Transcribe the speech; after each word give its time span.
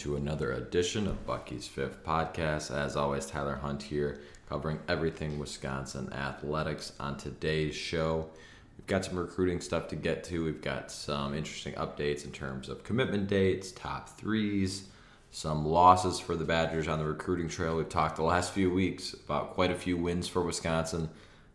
to 0.00 0.16
another 0.16 0.52
edition 0.52 1.06
of 1.06 1.26
Bucky's 1.26 1.68
Fifth 1.68 2.02
Podcast. 2.02 2.74
As 2.74 2.96
always, 2.96 3.26
Tyler 3.26 3.56
Hunt 3.56 3.82
here, 3.82 4.18
covering 4.50 4.80
everything 4.88 5.38
Wisconsin 5.38 6.12
athletics. 6.12 6.92
On 6.98 7.16
today's 7.16 7.74
show, 7.74 8.28
we've 8.76 8.86
got 8.88 9.04
some 9.04 9.16
recruiting 9.16 9.60
stuff 9.60 9.86
to 9.88 9.96
get 9.96 10.24
to. 10.24 10.44
We've 10.44 10.60
got 10.60 10.90
some 10.90 11.34
interesting 11.34 11.74
updates 11.74 12.24
in 12.24 12.32
terms 12.32 12.68
of 12.68 12.82
commitment 12.82 13.28
dates, 13.28 13.70
top 13.70 14.18
threes, 14.18 14.88
some 15.30 15.64
losses 15.64 16.18
for 16.18 16.34
the 16.34 16.44
Badgers 16.44 16.88
on 16.88 16.98
the 16.98 17.04
recruiting 17.04 17.48
trail. 17.48 17.76
We've 17.76 17.88
talked 17.88 18.16
the 18.16 18.24
last 18.24 18.52
few 18.52 18.70
weeks 18.70 19.14
about 19.14 19.54
quite 19.54 19.70
a 19.70 19.76
few 19.76 19.96
wins 19.96 20.26
for 20.26 20.42
Wisconsin, 20.42 21.08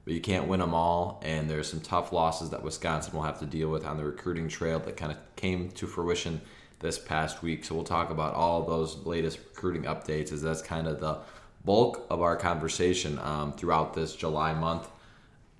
but 0.05 0.13
you 0.13 0.21
can't 0.21 0.48
win 0.48 0.62
them 0.62 0.73
all. 0.73 1.21
And 1.21 1.49
there's 1.49 1.70
some 1.70 1.82
tough 1.82 2.13
losses 2.13 2.52
that 2.52 2.63
Wisconsin 2.63 3.13
will 3.13 3.23
have 3.23 3.40
to 3.40 3.46
deal 3.46 3.70
with 3.70 3.85
on 3.85 3.98
the 3.98 4.05
recruiting 4.05 4.48
trail 4.48 4.80
that 4.80 4.96
kind 4.96 5.12
of 5.12 5.18
came 5.35 5.70
to 5.71 5.85
fruition 5.85 6.40
this 6.80 6.98
past 6.98 7.43
week. 7.43 7.66
So 7.66 7.76
we'll 7.76 7.84
talk 7.84 8.09
about 8.09 8.35
all 8.35 8.63
those 8.63 9.05
latest 9.05 9.40
recruiting 9.40 9.84
updates 9.84 10.32
as 10.32 10.41
that's 10.41 10.62
kind 10.62 10.87
of 10.87 11.02
the 11.02 11.18
bulk 11.66 12.05
of 12.10 12.21
our 12.21 12.35
conversation 12.35 13.20
um, 13.20 13.54
throughout 13.54 13.94
this 13.94 14.16
July 14.16 14.54
month. 14.54 14.88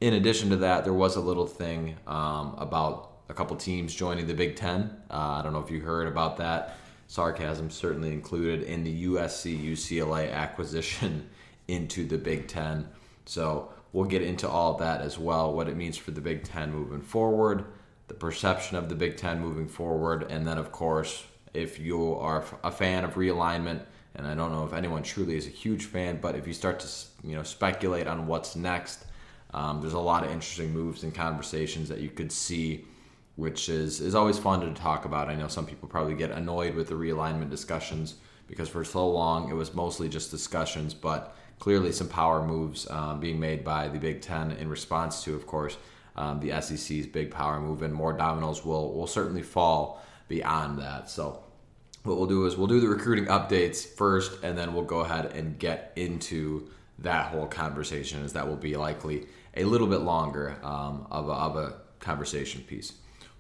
In 0.02 0.14
addition 0.14 0.50
to 0.50 0.58
that, 0.58 0.84
there 0.84 0.94
was 0.94 1.16
a 1.16 1.22
little 1.22 1.48
thing 1.48 1.96
um, 2.06 2.56
about 2.58 3.12
a 3.30 3.34
couple 3.34 3.56
teams 3.56 3.94
joining 3.94 4.28
the 4.28 4.34
Big 4.34 4.56
Ten. 4.56 4.96
Uh, 5.10 5.40
I 5.40 5.42
don't 5.42 5.54
know 5.54 5.60
if 5.60 5.72
you 5.72 5.82
heard 5.82 6.08
about 6.08 6.38
that. 6.38 6.78
Sarcasm 7.08 7.70
certainly 7.70 8.12
included 8.12 8.64
in 8.64 8.84
the 8.84 9.06
USC 9.06 9.60
UCLA 9.60 10.32
acquisition 10.32 11.30
into 11.68 12.06
the 12.06 12.18
Big 12.18 12.48
Ten. 12.48 12.88
So 13.26 13.70
we'll 13.94 14.06
get 14.06 14.22
into 14.22 14.48
all 14.48 14.76
that 14.76 15.02
as 15.02 15.18
well, 15.18 15.54
what 15.54 15.68
it 15.68 15.76
means 15.76 15.98
for 15.98 16.12
the 16.12 16.22
Big 16.22 16.44
Ten 16.44 16.72
moving 16.72 17.02
forward 17.02 17.66
the 18.08 18.14
perception 18.14 18.78
of 18.78 18.90
the 18.90 18.96
Big 18.96 19.18
Ten 19.18 19.40
moving 19.40 19.68
forward, 19.68 20.28
and 20.30 20.48
then 20.48 20.58
of 20.58 20.72
course, 20.72 21.26
if 21.54 21.80
you 21.80 22.16
are 22.16 22.44
a 22.64 22.72
fan 22.72 23.04
of 23.04 23.16
realignment, 23.16 23.82
and 24.16 24.28
I 24.28 24.36
don't 24.36 24.52
know 24.52 24.66
if 24.66 24.74
anyone 24.74 25.04
truly 25.04 25.36
is 25.36 25.48
a 25.48 25.52
huge 25.52 25.86
fan, 25.86 26.20
but 26.22 26.36
if 26.36 26.48
you 26.48 26.54
start 26.54 26.80
to 26.82 26.88
you 27.24 27.36
know 27.36 27.44
speculate 27.44 28.08
on 28.08 28.28
what's 28.28 28.56
next, 28.56 29.06
um, 29.54 29.82
there's 29.82 29.94
a 29.94 30.00
lot 30.00 30.24
of 30.24 30.32
interesting 30.32 30.74
moves 30.74 31.04
and 31.04 31.14
conversations 31.14 31.90
that 31.90 32.00
you 32.00 32.10
could 32.10 32.32
see, 32.32 32.86
which 33.36 33.70
is 33.70 34.02
is 34.02 34.16
always 34.16 34.38
fun 34.38 34.62
to 34.62 34.74
talk 34.74 35.06
about. 35.06 35.30
I 35.30 35.36
know 35.36 35.48
some 35.48 35.66
people 35.66 35.88
probably 35.88 36.16
get 36.16 36.32
annoyed 36.32 36.76
with 36.76 36.88
the 36.88 36.96
realignment 36.96 37.50
discussions 37.50 38.16
because 38.48 38.70
for 38.70 38.84
so 38.84 39.08
long 39.10 39.50
it 39.50 39.54
was 39.54 39.74
mostly 39.74 40.10
just 40.10 40.32
discussions, 40.32 40.94
but 40.94 41.36
clearly 41.60 41.92
some 41.92 42.10
power 42.10 42.46
moves 42.46 42.90
um, 42.90 43.20
being 43.20 43.40
made 43.40 43.64
by 43.64 43.88
the 43.88 44.00
Big 44.00 44.22
Ten 44.22 44.52
in 44.52 44.70
response 44.70 45.24
to, 45.24 45.34
of 45.34 45.48
course, 45.48 45.78
um, 46.16 46.40
the 46.40 46.62
SEC's 46.62 47.08
big 47.08 47.32
power 47.32 47.60
move, 47.60 47.82
and 47.82 47.94
more 47.94 48.14
dominoes 48.14 48.64
will 48.64 48.94
will 48.94 49.08
certainly 49.08 49.42
fall 49.42 50.02
beyond 50.28 50.80
that. 50.80 51.10
So 51.10 51.45
what 52.06 52.18
we'll 52.18 52.28
do 52.28 52.46
is 52.46 52.56
we'll 52.56 52.68
do 52.68 52.80
the 52.80 52.88
recruiting 52.88 53.26
updates 53.26 53.86
first, 53.86 54.44
and 54.44 54.58
then 54.58 54.74
we'll 54.74 54.84
go 54.84 55.00
ahead 55.00 55.26
and 55.28 55.58
get 55.58 55.92
into 55.96 56.70
that 57.00 57.28
whole 57.28 57.48
conversation. 57.48 58.24
As 58.24 58.34
that 58.34 58.48
will 58.48 58.56
be 58.56 58.76
likely 58.78 59.28
a 59.56 59.64
little 59.64 59.88
bit 59.88 60.02
longer 60.02 60.58
um, 60.64 61.08
of, 61.12 61.28
a, 61.30 61.34
of 61.34 61.56
a 61.58 61.74
conversation 62.00 62.62
piece. 62.62 62.94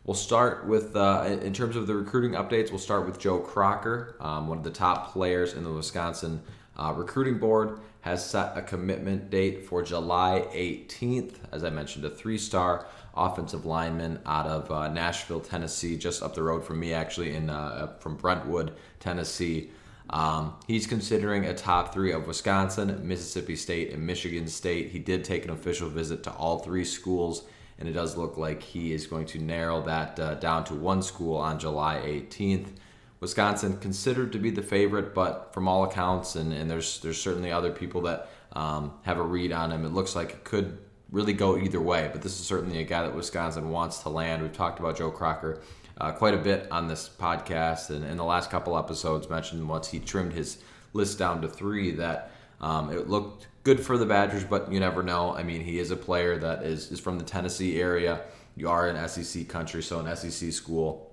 We'll 0.03 0.15
start 0.15 0.67
with, 0.67 0.95
uh, 0.95 1.37
in 1.41 1.53
terms 1.53 1.75
of 1.75 1.87
the 1.87 1.95
recruiting 1.95 2.33
updates, 2.33 2.69
we'll 2.69 2.79
start 2.79 3.07
with 3.07 3.19
Joe 3.19 3.39
Crocker, 3.39 4.15
um, 4.19 4.47
one 4.47 4.59
of 4.59 4.63
the 4.63 4.69
top 4.69 5.11
players 5.11 5.53
in 5.53 5.63
the 5.63 5.71
Wisconsin 5.71 6.41
uh, 6.77 6.93
recruiting 6.95 7.39
board 7.39 7.79
has 8.01 8.23
set 8.23 8.55
a 8.55 8.61
commitment 8.61 9.31
date 9.31 9.65
for 9.65 9.81
July 9.81 10.45
18th. 10.53 11.37
As 11.51 11.63
I 11.63 11.71
mentioned, 11.71 12.05
a 12.05 12.09
three 12.09 12.37
star 12.37 12.85
offensive 13.15 13.65
lineman 13.65 14.19
out 14.25 14.45
of 14.45 14.71
uh, 14.71 14.87
Nashville, 14.87 15.39
Tennessee, 15.39 15.97
just 15.97 16.21
up 16.21 16.35
the 16.35 16.43
road 16.43 16.63
from 16.63 16.79
me, 16.79 16.93
actually, 16.93 17.35
in 17.35 17.49
uh, 17.49 17.93
from 17.99 18.15
Brentwood, 18.15 18.73
Tennessee. 18.99 19.71
Um, 20.09 20.55
he's 20.67 20.85
considering 20.85 21.45
a 21.45 21.53
top 21.53 21.93
three 21.93 22.11
of 22.11 22.27
Wisconsin, 22.27 23.07
Mississippi 23.07 23.55
State, 23.55 23.91
and 23.91 24.05
Michigan 24.05 24.47
State. 24.47 24.89
He 24.91 24.99
did 24.99 25.23
take 25.23 25.45
an 25.45 25.51
official 25.51 25.89
visit 25.89 26.23
to 26.23 26.31
all 26.31 26.59
three 26.59 26.85
schools, 26.85 27.43
and 27.79 27.89
it 27.89 27.93
does 27.93 28.15
look 28.15 28.37
like 28.37 28.61
he 28.61 28.93
is 28.93 29.07
going 29.07 29.25
to 29.27 29.39
narrow 29.39 29.81
that 29.83 30.19
uh, 30.19 30.35
down 30.35 30.63
to 30.65 30.75
one 30.75 31.01
school 31.01 31.37
on 31.37 31.57
July 31.57 32.01
18th. 32.05 32.67
Wisconsin 33.19 33.77
considered 33.77 34.31
to 34.33 34.37
be 34.37 34.51
the 34.51 34.61
favorite, 34.61 35.15
but 35.15 35.51
from 35.53 35.67
all 35.67 35.83
accounts, 35.83 36.35
and, 36.35 36.53
and 36.53 36.69
there's 36.69 36.99
there's 36.99 37.19
certainly 37.19 37.51
other 37.51 37.71
people 37.71 38.01
that 38.01 38.29
um, 38.53 38.93
have 39.03 39.17
a 39.17 39.23
read 39.23 39.51
on 39.51 39.71
him. 39.71 39.85
It 39.85 39.93
looks 39.93 40.15
like 40.15 40.31
it 40.31 40.43
could 40.43 40.77
really 41.11 41.33
go 41.33 41.57
either 41.57 41.79
way, 41.79 42.09
but 42.11 42.21
this 42.21 42.39
is 42.39 42.45
certainly 42.45 42.79
a 42.79 42.83
guy 42.83 43.03
that 43.03 43.15
Wisconsin 43.15 43.69
wants 43.69 43.99
to 43.99 44.09
land. 44.09 44.41
We've 44.41 44.53
talked 44.53 44.79
about 44.79 44.97
Joe 44.97 45.11
Crocker 45.11 45.61
uh, 45.99 46.11
quite 46.11 46.33
a 46.33 46.37
bit 46.37 46.67
on 46.71 46.87
this 46.87 47.09
podcast, 47.09 47.89
and 47.89 48.03
in 48.03 48.17
the 48.17 48.23
last 48.23 48.49
couple 48.49 48.77
episodes, 48.77 49.29
mentioned 49.29 49.67
once 49.67 49.87
he 49.87 49.99
trimmed 49.99 50.33
his 50.33 50.57
list 50.93 51.19
down 51.19 51.41
to 51.41 51.47
three 51.47 51.91
that 51.91 52.31
um, 52.61 52.91
it 52.91 53.07
looked 53.07 53.47
good 53.63 53.79
for 53.79 53.97
the 53.97 54.05
Badgers, 54.05 54.43
but 54.43 54.71
you 54.71 54.79
never 54.79 55.03
know. 55.03 55.35
I 55.35 55.43
mean, 55.43 55.61
he 55.61 55.79
is 55.79 55.91
a 55.91 55.95
player 55.95 56.37
that 56.37 56.63
is 56.63 56.91
is 56.91 56.99
from 56.99 57.17
the 57.17 57.23
Tennessee 57.23 57.79
area. 57.79 58.21
You 58.55 58.69
are 58.69 58.87
in 58.87 59.07
SEC 59.07 59.47
country, 59.47 59.83
so 59.83 59.99
an 59.99 60.15
SEC 60.15 60.51
school 60.51 61.11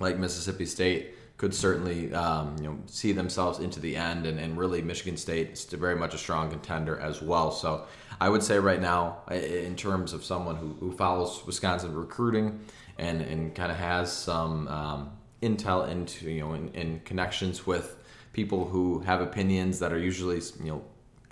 like 0.00 0.18
Mississippi 0.18 0.66
State 0.66 1.14
could 1.38 1.54
certainly 1.54 2.12
um, 2.12 2.56
you 2.58 2.64
know 2.64 2.78
see 2.86 3.12
themselves 3.12 3.60
into 3.60 3.80
the 3.80 3.96
end, 3.96 4.26
and, 4.26 4.38
and 4.38 4.58
really 4.58 4.82
Michigan 4.82 5.16
State 5.16 5.52
is 5.52 5.64
very 5.64 5.96
much 5.96 6.12
a 6.12 6.18
strong 6.18 6.50
contender 6.50 6.98
as 6.98 7.22
well. 7.22 7.52
So 7.52 7.86
I 8.20 8.28
would 8.28 8.42
say 8.42 8.58
right 8.58 8.80
now, 8.80 9.18
in 9.30 9.76
terms 9.76 10.12
of 10.12 10.24
someone 10.24 10.56
who, 10.56 10.74
who 10.80 10.92
follows 10.92 11.40
Wisconsin 11.46 11.94
recruiting 11.94 12.60
and 12.98 13.22
and 13.22 13.54
kind 13.54 13.70
of 13.70 13.78
has 13.78 14.12
some 14.12 14.66
um, 14.68 15.10
intel 15.40 15.88
into 15.88 16.28
you 16.28 16.40
know 16.40 16.54
in, 16.54 16.68
in 16.74 17.00
connections 17.04 17.66
with 17.66 17.96
people 18.32 18.64
who 18.64 18.98
have 19.00 19.20
opinions 19.20 19.78
that 19.78 19.92
are 19.92 19.98
usually 19.98 20.42
you 20.62 20.72
know 20.72 20.82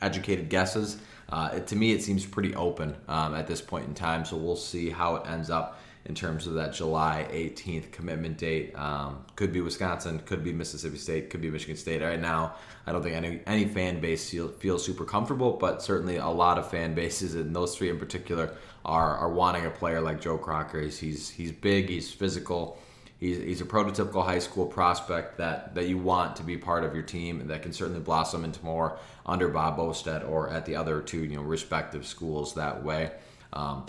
educated 0.01 0.49
guesses. 0.49 0.99
Uh, 1.29 1.51
it, 1.55 1.67
to 1.67 1.75
me, 1.75 1.91
it 1.91 2.01
seems 2.01 2.25
pretty 2.25 2.55
open 2.55 2.95
um, 3.09 3.35
at 3.35 3.49
this 3.49 3.61
point 3.61 3.89
in 3.89 3.95
time. 3.95 4.25
So 4.25 4.37
we'll 4.37 4.55
see 4.55 4.91
how 4.91 5.17
it 5.17 5.27
ends 5.27 5.51
up 5.51 5.81
in 6.07 6.15
terms 6.15 6.47
of 6.47 6.55
that 6.55 6.73
July 6.73 7.27
18th 7.31 7.91
commitment 7.91 8.39
date. 8.39 8.77
Um, 8.79 9.25
could 9.35 9.53
be 9.53 9.61
Wisconsin, 9.61 10.21
could 10.21 10.45
be 10.45 10.53
Mississippi 10.53 10.99
State, 10.99 11.31
could 11.31 11.41
be 11.41 11.51
Michigan 11.51 11.77
State. 11.77 12.01
Right 12.01 12.21
now, 12.21 12.55
I 12.87 12.93
don't 12.93 13.03
think 13.03 13.17
any 13.17 13.41
any 13.47 13.67
fan 13.67 14.01
base 14.01 14.31
feel, 14.31 14.49
feels 14.49 14.85
super 14.85 15.05
comfortable, 15.05 15.53
but 15.53 15.83
certainly 15.83 16.17
a 16.17 16.29
lot 16.29 16.59
of 16.59 16.71
fan 16.71 16.95
bases, 17.03 17.35
and 17.35 17.55
those 17.55 17.77
three 17.77 17.91
in 17.91 17.99
particular, 17.99 18.55
are 18.85 19.17
are 19.19 19.29
wanting 19.29 19.67
a 19.67 19.71
player 19.71 20.01
like 20.01 20.21
Joe 20.21 20.39
Crocker. 20.39 20.81
He's 20.81 20.99
he's, 20.99 21.29
he's 21.29 21.53
big, 21.53 21.89
he's 21.89 22.13
physical. 22.13 22.79
He's, 23.19 23.39
he's 23.39 23.61
a 23.63 23.65
prototypical 23.65 24.23
high 24.23 24.41
school 24.41 24.67
prospect 24.67 25.39
that, 25.39 25.75
that 25.75 25.89
you 25.89 25.97
want 25.97 26.37
to 26.37 26.43
be 26.43 26.59
part 26.59 26.85
of 26.85 26.93
your 26.93 27.03
team 27.03 27.41
and 27.41 27.49
that 27.49 27.63
can 27.63 27.73
certainly 27.73 28.01
blossom 28.01 28.45
into 28.45 28.63
more 28.63 28.99
under 29.25 29.49
Bob 29.49 29.79
Bostad 29.79 30.29
or 30.29 30.51
at 30.51 30.67
the 30.67 30.77
other 30.77 31.01
two 31.01 31.25
you 31.25 31.37
know 31.37 31.43
respective 31.43 32.07
schools 32.07 32.55
that 32.57 32.85
way. 32.85 33.13
Um, 33.55 33.87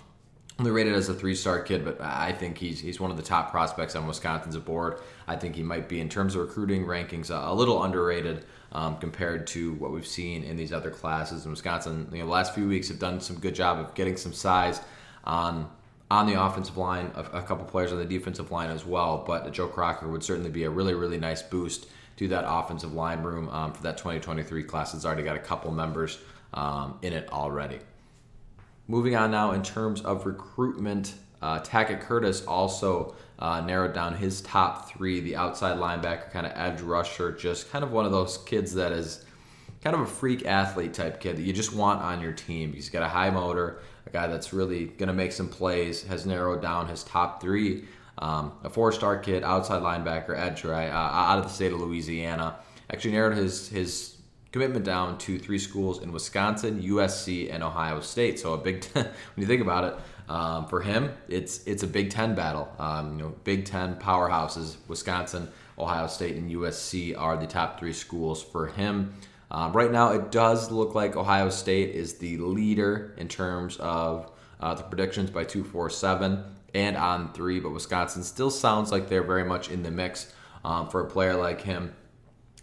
only 0.59 0.72
rated 0.72 0.94
as 0.94 1.07
a 1.07 1.13
three-star 1.13 1.62
kid, 1.62 1.85
but 1.85 2.01
I 2.01 2.31
think 2.31 2.57
he's 2.57 2.79
he's 2.79 3.00
one 3.00 3.12
of 3.12 3.18
the 3.18 3.23
top 3.23 3.51
prospects 3.51 3.95
on 3.95 4.07
Wisconsin's 4.07 4.57
board. 4.57 5.00
I 5.28 5.35
think 5.35 5.56
he 5.56 5.63
might 5.63 5.88
be 5.88 6.00
in 6.00 6.09
terms 6.09 6.35
of 6.35 6.41
recruiting 6.41 6.86
rankings 6.86 7.30
a, 7.30 7.54
little 7.54 7.83
underrated 7.83 8.44
um, 8.71 8.98
compared 8.98 9.45
to 9.48 9.74
what 9.75 9.92
we've 9.92 10.07
seen 10.07 10.44
in 10.44 10.57
these 10.57 10.74
other 10.74 10.89
classes. 10.89 11.45
In 11.45 11.51
Wisconsin, 11.51 12.07
you 12.12 12.19
know, 12.19 12.25
the 12.25 12.31
last 12.31 12.56
few 12.56 12.68
weeks 12.68 12.88
have 12.88 12.98
done 12.98 13.21
some 13.21 13.38
good 13.38 13.54
job 13.54 13.80
of 13.80 13.94
getting 13.94 14.18
some 14.18 14.33
size 14.33 14.81
on 15.24 15.69
on 16.09 16.25
the 16.25 16.42
offensive 16.42 16.77
line, 16.77 17.12
a, 17.15 17.21
a 17.38 17.42
couple 17.44 17.65
players 17.65 17.92
on 17.92 18.00
the 18.00 18.06
defensive 18.06 18.50
line 18.50 18.71
as 18.71 18.83
well. 18.83 19.24
But 19.27 19.51
Joe 19.51 19.68
Crocker 19.68 20.07
would 20.07 20.24
certainly 20.24 20.50
be 20.50 20.63
a 20.63 20.69
really 20.71 20.95
really 20.95 21.19
nice 21.19 21.44
boost 21.44 21.88
to 22.18 22.27
that 22.30 22.45
offensive 22.48 22.94
line 22.94 23.21
room 23.21 23.48
um, 23.50 23.74
for 23.74 23.83
that 23.83 23.98
2023 23.98 24.63
class. 24.63 24.95
It's 24.95 25.06
already 25.06 25.21
got 25.21 25.36
a 25.36 25.39
couple 25.39 25.71
members 25.71 26.18
um, 26.56 26.98
in 27.03 27.13
it 27.13 27.31
already. 27.31 27.77
Moving 28.88 29.16
on 29.16 29.31
now 29.31 29.51
in 29.51 29.63
terms 29.63 30.01
of 30.01 30.25
recruitment, 30.25 31.13
uh, 31.42 31.60
Tackett 31.60 32.01
Curtis 32.01 32.45
also 32.45 33.16
uh, 33.38 33.62
narrowed 33.62 33.94
down 33.94 34.16
his 34.16 34.42
top 34.42 34.89
three. 34.89 35.19
The 35.19 35.36
outside 35.36 35.78
linebacker, 35.78 36.31
kind 36.31 36.45
of 36.45 36.54
edge 36.56 36.81
rusher, 36.81 37.34
just 37.34 37.69
kind 37.69 37.84
of 37.84 37.92
one 37.92 38.06
of 38.06 38.12
those 38.12 38.38
kids 38.39 38.74
that 38.75 38.94
is 38.94 39.25
kind 39.84 39.94
of 39.94 40.01
a 40.01 40.06
freak 40.06 40.45
athlete 40.45 40.94
type 40.94 41.19
kid 41.19 41.38
that 41.38 41.44
you 41.44 41.54
just 41.54 41.74
want 41.74 42.01
on 42.01 42.22
your 42.22 42.31
team. 42.31 42.74
He's 42.74 42.89
got 42.89 43.04
a 43.04 43.07
high 43.07 43.30
motor, 43.30 43.81
a 44.06 44.10
guy 44.10 44.28
that's 44.28 44.54
really 44.54 44.86
going 44.86 45.07
to 45.07 45.13
make 45.13 45.34
some 45.34 45.50
plays, 45.50 46.04
has 46.04 46.25
narrowed 46.25 46.62
down 46.62 46.88
his 46.88 47.04
top 47.04 47.42
three. 47.42 47.86
Um, 48.19 48.54
a 48.63 48.69
four 48.69 48.92
star 48.92 49.18
kid, 49.18 49.44
outside 49.44 49.84
linebacker, 49.84 50.36
edge 50.36 50.63
right, 50.63 50.89
uh, 50.89 50.94
out 50.94 51.38
of 51.38 51.44
the 51.44 51.50
state 51.50 51.72
of 51.72 51.80
Louisiana. 51.80 52.56
Actually 52.89 53.12
narrowed 53.12 53.38
his, 53.38 53.69
his 53.69 54.16
commitment 54.51 54.85
down 54.85 55.17
to 55.19 55.38
three 55.39 55.59
schools 55.59 56.01
in 56.01 56.11
Wisconsin, 56.11 56.81
USC, 56.81 57.53
and 57.53 57.63
Ohio 57.63 57.99
State. 57.99 58.39
So 58.39 58.53
a 58.53 58.57
big 58.57 58.81
ten, 58.94 59.05
when 59.05 59.41
you 59.41 59.45
think 59.45 59.61
about 59.61 59.83
it, 59.83 59.99
um, 60.29 60.67
for 60.67 60.81
him, 60.81 61.11
it's 61.29 61.65
it's 61.65 61.83
a 61.83 61.88
Big 61.88 62.09
Ten 62.09 62.35
battle. 62.35 62.69
Um, 62.79 63.17
you 63.17 63.25
know, 63.25 63.35
Big 63.44 63.65
Ten 63.65 63.95
powerhouses: 63.95 64.75
Wisconsin, 64.88 65.47
Ohio 65.79 66.07
State, 66.07 66.35
and 66.35 66.51
USC 66.51 67.17
are 67.17 67.38
the 67.38 67.47
top 67.47 67.79
three 67.79 67.94
schools 67.94 68.44
for 68.44 68.67
him. 68.67 69.13
Um, 69.49 69.71
right 69.71 69.91
now, 69.91 70.11
it 70.11 70.31
does 70.31 70.71
look 70.71 70.93
like 70.95 71.15
Ohio 71.15 71.50
State 71.50 71.95
is 71.95 72.15
the 72.15 72.38
leader 72.38 73.13
in 73.17 73.29
terms 73.29 73.77
of 73.77 74.29
uh, 74.59 74.73
the 74.73 74.83
predictions 74.83 75.29
by 75.29 75.45
247 75.45 76.43
and 76.73 76.95
On3, 76.97 77.63
but 77.63 77.69
Wisconsin 77.69 78.23
still 78.23 78.50
sounds 78.50 78.91
like 78.91 79.07
they're 79.07 79.23
very 79.23 79.45
much 79.45 79.69
in 79.69 79.83
the 79.83 79.91
mix 79.91 80.33
um, 80.65 80.89
for 80.89 81.01
a 81.01 81.09
player 81.09 81.35
like 81.35 81.61
him. 81.61 81.93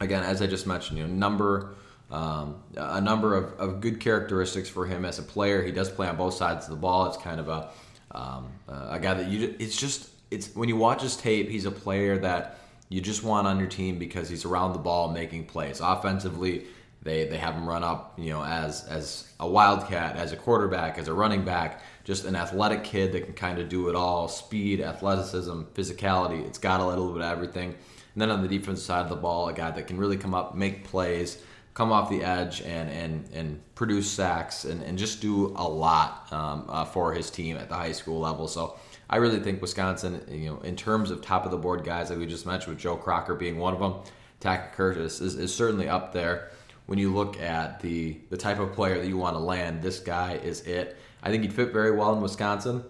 Again, 0.00 0.22
as 0.22 0.42
I 0.42 0.46
just 0.46 0.66
mentioned, 0.66 0.98
you 0.98 1.06
know, 1.06 1.12
number 1.12 1.74
um, 2.10 2.62
a 2.76 3.00
number 3.00 3.34
of, 3.34 3.58
of 3.58 3.80
good 3.80 3.98
characteristics 3.98 4.68
for 4.68 4.86
him 4.86 5.04
as 5.04 5.18
a 5.18 5.22
player. 5.22 5.62
He 5.62 5.72
does 5.72 5.90
play 5.90 6.06
on 6.06 6.16
both 6.16 6.34
sides 6.34 6.66
of 6.66 6.70
the 6.70 6.76
ball. 6.76 7.06
It's 7.06 7.16
kind 7.16 7.40
of 7.40 7.48
a 7.48 7.70
um, 8.12 8.48
a 8.68 8.98
guy 9.00 9.14
that 9.14 9.28
you. 9.28 9.54
It's 9.58 9.76
just 9.76 10.10
it's 10.30 10.54
when 10.54 10.68
you 10.68 10.76
watch 10.76 11.02
his 11.02 11.16
tape, 11.16 11.48
he's 11.48 11.64
a 11.64 11.70
player 11.70 12.18
that 12.18 12.58
you 12.88 13.00
just 13.00 13.24
want 13.24 13.46
on 13.46 13.58
your 13.58 13.68
team 13.68 13.98
because 13.98 14.28
he's 14.28 14.44
around 14.44 14.72
the 14.72 14.78
ball 14.78 15.10
making 15.10 15.46
plays. 15.46 15.80
Offensively, 15.80 16.66
they 17.04 17.26
they 17.26 17.36
have 17.36 17.54
him 17.54 17.68
run 17.68 17.84
up, 17.84 18.14
you 18.18 18.30
know, 18.30 18.42
as 18.42 18.84
as 18.84 19.30
a 19.38 19.46
wildcat, 19.46 20.16
as 20.16 20.32
a 20.32 20.36
quarterback, 20.36 20.98
as 20.98 21.06
a 21.06 21.12
running 21.12 21.44
back, 21.44 21.82
just 22.02 22.24
an 22.24 22.34
athletic 22.34 22.82
kid 22.82 23.12
that 23.12 23.24
can 23.26 23.34
kind 23.34 23.58
of 23.58 23.68
do 23.68 23.88
it 23.90 23.94
all: 23.94 24.26
speed, 24.26 24.80
athleticism, 24.80 25.62
physicality. 25.74 26.44
It's 26.46 26.58
got 26.58 26.80
a 26.80 26.86
little 26.86 27.12
bit 27.12 27.20
of 27.20 27.30
everything. 27.30 27.74
And 28.14 28.22
then 28.22 28.30
on 28.30 28.42
the 28.42 28.48
defensive 28.48 28.84
side 28.84 29.02
of 29.02 29.10
the 29.10 29.16
ball, 29.16 29.48
a 29.48 29.52
guy 29.52 29.70
that 29.70 29.86
can 29.86 29.98
really 29.98 30.16
come 30.16 30.34
up, 30.34 30.54
make 30.54 30.84
plays, 30.84 31.42
come 31.74 31.92
off 31.92 32.08
the 32.08 32.24
edge, 32.24 32.62
and 32.62 32.90
and 32.90 33.28
and 33.34 33.74
produce 33.74 34.10
sacks, 34.10 34.64
and, 34.64 34.82
and 34.82 34.96
just 34.96 35.20
do 35.20 35.52
a 35.56 35.68
lot 35.68 36.32
um, 36.32 36.64
uh, 36.70 36.86
for 36.86 37.12
his 37.12 37.30
team 37.30 37.58
at 37.58 37.68
the 37.68 37.76
high 37.76 37.92
school 37.92 38.18
level. 38.18 38.48
So. 38.48 38.76
I 39.10 39.16
really 39.16 39.38
think 39.38 39.60
Wisconsin, 39.60 40.24
you 40.30 40.46
know, 40.46 40.60
in 40.60 40.76
terms 40.76 41.10
of 41.10 41.20
top 41.20 41.44
of 41.44 41.50
the 41.50 41.58
board 41.58 41.84
guys 41.84 42.08
like 42.08 42.18
we 42.18 42.26
just 42.26 42.46
mentioned, 42.46 42.74
with 42.74 42.82
Joe 42.82 42.96
Crocker 42.96 43.34
being 43.34 43.58
one 43.58 43.74
of 43.74 43.78
them, 43.78 43.96
Tackett 44.40 44.72
Curtis 44.72 45.20
is, 45.20 45.34
is 45.36 45.54
certainly 45.54 45.90
up 45.90 46.14
there 46.14 46.50
when 46.86 46.98
you 46.98 47.14
look 47.14 47.40
at 47.40 47.80
the 47.80 48.18
the 48.30 48.36
type 48.36 48.58
of 48.58 48.72
player 48.72 48.98
that 48.98 49.06
you 49.06 49.16
want 49.16 49.36
to 49.36 49.40
land, 49.40 49.82
this 49.82 50.00
guy 50.00 50.34
is 50.34 50.60
it. 50.62 50.96
I 51.22 51.30
think 51.30 51.42
he'd 51.42 51.52
fit 51.52 51.72
very 51.72 51.90
well 51.90 52.14
in 52.14 52.20
Wisconsin. 52.20 52.84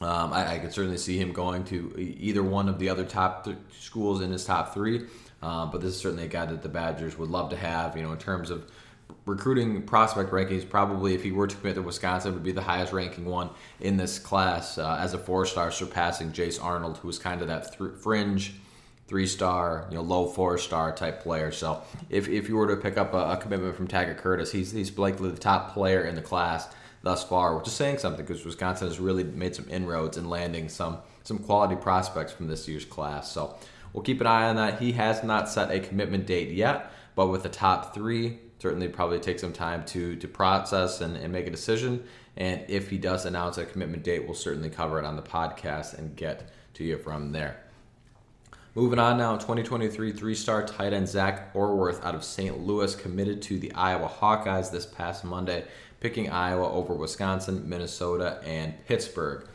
Um, 0.00 0.32
I, 0.32 0.54
I, 0.54 0.58
could 0.58 0.72
certainly 0.72 0.98
see 0.98 1.16
him 1.18 1.32
going 1.32 1.64
to 1.64 1.98
either 1.98 2.42
one 2.42 2.68
of 2.68 2.78
the 2.78 2.90
other 2.90 3.04
top 3.04 3.44
th- 3.44 3.56
schools 3.80 4.20
in 4.20 4.30
his 4.30 4.44
top 4.44 4.74
three. 4.74 5.06
Um, 5.42 5.70
but 5.70 5.80
this 5.80 5.94
is 5.94 5.96
certainly 5.96 6.24
a 6.24 6.28
guy 6.28 6.44
that 6.44 6.62
the 6.62 6.68
Badgers 6.68 7.16
would 7.16 7.30
love 7.30 7.48
to 7.50 7.56
have. 7.56 7.96
You 7.96 8.02
know, 8.02 8.12
in 8.12 8.18
terms 8.18 8.50
of 8.50 8.70
recruiting 9.24 9.82
prospect 9.82 10.30
rankings, 10.30 10.68
probably 10.68 11.14
if 11.14 11.22
he 11.22 11.32
were 11.32 11.46
to 11.46 11.56
commit 11.56 11.76
to 11.76 11.82
Wisconsin, 11.82 12.34
would 12.34 12.42
be 12.42 12.52
the 12.52 12.62
highest 12.62 12.92
ranking 12.92 13.24
one 13.24 13.48
in 13.80 13.96
this 13.96 14.18
class 14.18 14.76
uh, 14.76 14.98
as 15.00 15.14
a 15.14 15.18
four 15.18 15.46
star, 15.46 15.70
surpassing 15.70 16.30
Jace 16.30 16.62
Arnold, 16.62 16.98
who 16.98 17.06
was 17.06 17.18
kind 17.18 17.40
of 17.40 17.48
that 17.48 17.76
th- 17.78 17.92
fringe 17.98 18.54
three 19.06 19.26
star, 19.26 19.86
you 19.90 19.96
know, 19.96 20.02
low 20.02 20.26
four 20.26 20.58
star 20.58 20.92
type 20.92 21.22
player. 21.22 21.52
So 21.52 21.82
if, 22.10 22.28
if 22.28 22.48
you 22.48 22.56
were 22.56 22.66
to 22.68 22.76
pick 22.76 22.98
up 22.98 23.14
a, 23.14 23.32
a 23.32 23.36
commitment 23.36 23.76
from 23.76 23.88
Tackett 23.88 24.18
Curtis, 24.18 24.52
he's 24.52 24.72
he's 24.72 24.96
likely 24.98 25.30
the 25.30 25.38
top 25.38 25.72
player 25.72 26.04
in 26.04 26.14
the 26.14 26.22
class 26.22 26.68
thus 27.02 27.22
far, 27.22 27.56
which 27.56 27.68
is 27.68 27.72
saying 27.72 27.98
something 27.98 28.24
because 28.24 28.44
Wisconsin 28.44 28.88
has 28.88 28.98
really 28.98 29.22
made 29.22 29.54
some 29.54 29.68
inroads 29.70 30.16
in 30.16 30.28
landing 30.28 30.68
some 30.68 30.98
some 31.22 31.38
quality 31.38 31.76
prospects 31.76 32.32
from 32.32 32.48
this 32.48 32.66
year's 32.68 32.84
class. 32.84 33.30
So 33.30 33.56
we'll 33.92 34.02
keep 34.02 34.20
an 34.20 34.26
eye 34.26 34.48
on 34.48 34.56
that. 34.56 34.80
He 34.80 34.92
has 34.92 35.22
not 35.22 35.48
set 35.48 35.70
a 35.70 35.80
commitment 35.80 36.26
date 36.26 36.50
yet, 36.50 36.92
but 37.14 37.28
with 37.28 37.42
the 37.42 37.48
top 37.48 37.94
three, 37.94 38.38
certainly 38.58 38.88
probably 38.88 39.20
take 39.20 39.38
some 39.38 39.52
time 39.52 39.84
to 39.86 40.16
to 40.16 40.28
process 40.28 41.00
and, 41.00 41.16
and 41.16 41.32
make 41.32 41.46
a 41.46 41.50
decision. 41.50 42.04
And 42.36 42.64
if 42.68 42.90
he 42.90 42.98
does 42.98 43.24
announce 43.24 43.56
a 43.56 43.64
commitment 43.64 44.02
date, 44.02 44.26
we'll 44.26 44.34
certainly 44.34 44.68
cover 44.68 44.98
it 44.98 45.06
on 45.06 45.16
the 45.16 45.22
podcast 45.22 45.96
and 45.96 46.14
get 46.16 46.50
to 46.74 46.84
you 46.84 46.98
from 46.98 47.32
there. 47.32 47.65
Moving 48.76 48.98
on 48.98 49.16
now, 49.16 49.36
2023 49.36 50.12
three 50.12 50.34
star 50.34 50.62
tight 50.62 50.92
end 50.92 51.08
Zach 51.08 51.54
Ortwerth 51.54 52.04
out 52.04 52.14
of 52.14 52.22
St. 52.22 52.58
Louis 52.58 52.94
committed 52.94 53.40
to 53.40 53.58
the 53.58 53.72
Iowa 53.72 54.06
Hawkeyes 54.06 54.70
this 54.70 54.84
past 54.84 55.24
Monday, 55.24 55.64
picking 55.98 56.28
Iowa 56.28 56.70
over 56.70 56.92
Wisconsin, 56.92 57.66
Minnesota, 57.66 58.38
and 58.44 58.74
Pittsburgh. 58.84 59.48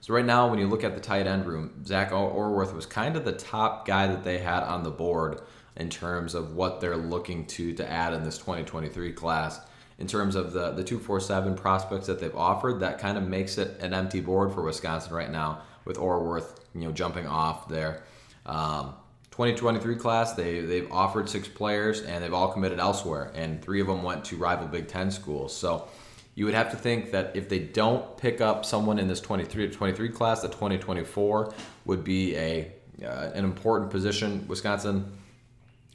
So, 0.00 0.14
right 0.14 0.24
now, 0.24 0.48
when 0.48 0.60
you 0.60 0.68
look 0.68 0.84
at 0.84 0.94
the 0.94 1.00
tight 1.00 1.26
end 1.26 1.44
room, 1.46 1.84
Zach 1.84 2.12
Ortwerth 2.12 2.72
was 2.72 2.86
kind 2.86 3.16
of 3.16 3.24
the 3.24 3.32
top 3.32 3.84
guy 3.84 4.06
that 4.06 4.22
they 4.22 4.38
had 4.38 4.62
on 4.62 4.84
the 4.84 4.92
board 4.92 5.40
in 5.74 5.90
terms 5.90 6.36
of 6.36 6.54
what 6.54 6.80
they're 6.80 6.96
looking 6.96 7.46
to, 7.46 7.74
to 7.74 7.90
add 7.90 8.14
in 8.14 8.22
this 8.22 8.38
2023 8.38 9.12
class. 9.12 9.58
In 9.98 10.06
terms 10.06 10.36
of 10.36 10.52
the, 10.52 10.70
the 10.70 10.84
247 10.84 11.56
prospects 11.56 12.06
that 12.06 12.20
they've 12.20 12.36
offered, 12.36 12.78
that 12.78 13.00
kind 13.00 13.18
of 13.18 13.26
makes 13.26 13.58
it 13.58 13.76
an 13.80 13.92
empty 13.92 14.20
board 14.20 14.52
for 14.52 14.62
Wisconsin 14.62 15.12
right 15.12 15.32
now, 15.32 15.62
with 15.84 15.96
Ortwerth 15.96 16.60
you 16.76 16.82
know, 16.82 16.92
jumping 16.92 17.26
off 17.26 17.68
there. 17.68 18.04
Um, 18.48 18.94
2023 19.30 19.94
class, 19.94 20.32
they, 20.32 20.60
they've 20.60 20.90
offered 20.90 21.28
six 21.28 21.46
players 21.46 22.00
and 22.00 22.24
they've 22.24 22.34
all 22.34 22.50
committed 22.50 22.80
elsewhere, 22.80 23.30
and 23.36 23.62
three 23.62 23.80
of 23.80 23.86
them 23.86 24.02
went 24.02 24.24
to 24.24 24.36
rival 24.36 24.66
Big 24.66 24.88
Ten 24.88 25.12
schools. 25.12 25.56
So 25.56 25.86
you 26.34 26.44
would 26.44 26.54
have 26.54 26.70
to 26.70 26.76
think 26.76 27.12
that 27.12 27.36
if 27.36 27.48
they 27.48 27.60
don't 27.60 28.16
pick 28.16 28.40
up 28.40 28.64
someone 28.64 28.98
in 28.98 29.06
this 29.06 29.20
23 29.20 29.68
to 29.68 29.72
23 29.72 30.08
class, 30.08 30.40
the 30.40 30.48
2024 30.48 31.54
would 31.84 32.02
be 32.02 32.36
a 32.36 32.72
uh, 33.00 33.30
an 33.32 33.44
important 33.44 33.92
position. 33.92 34.44
Wisconsin 34.48 35.12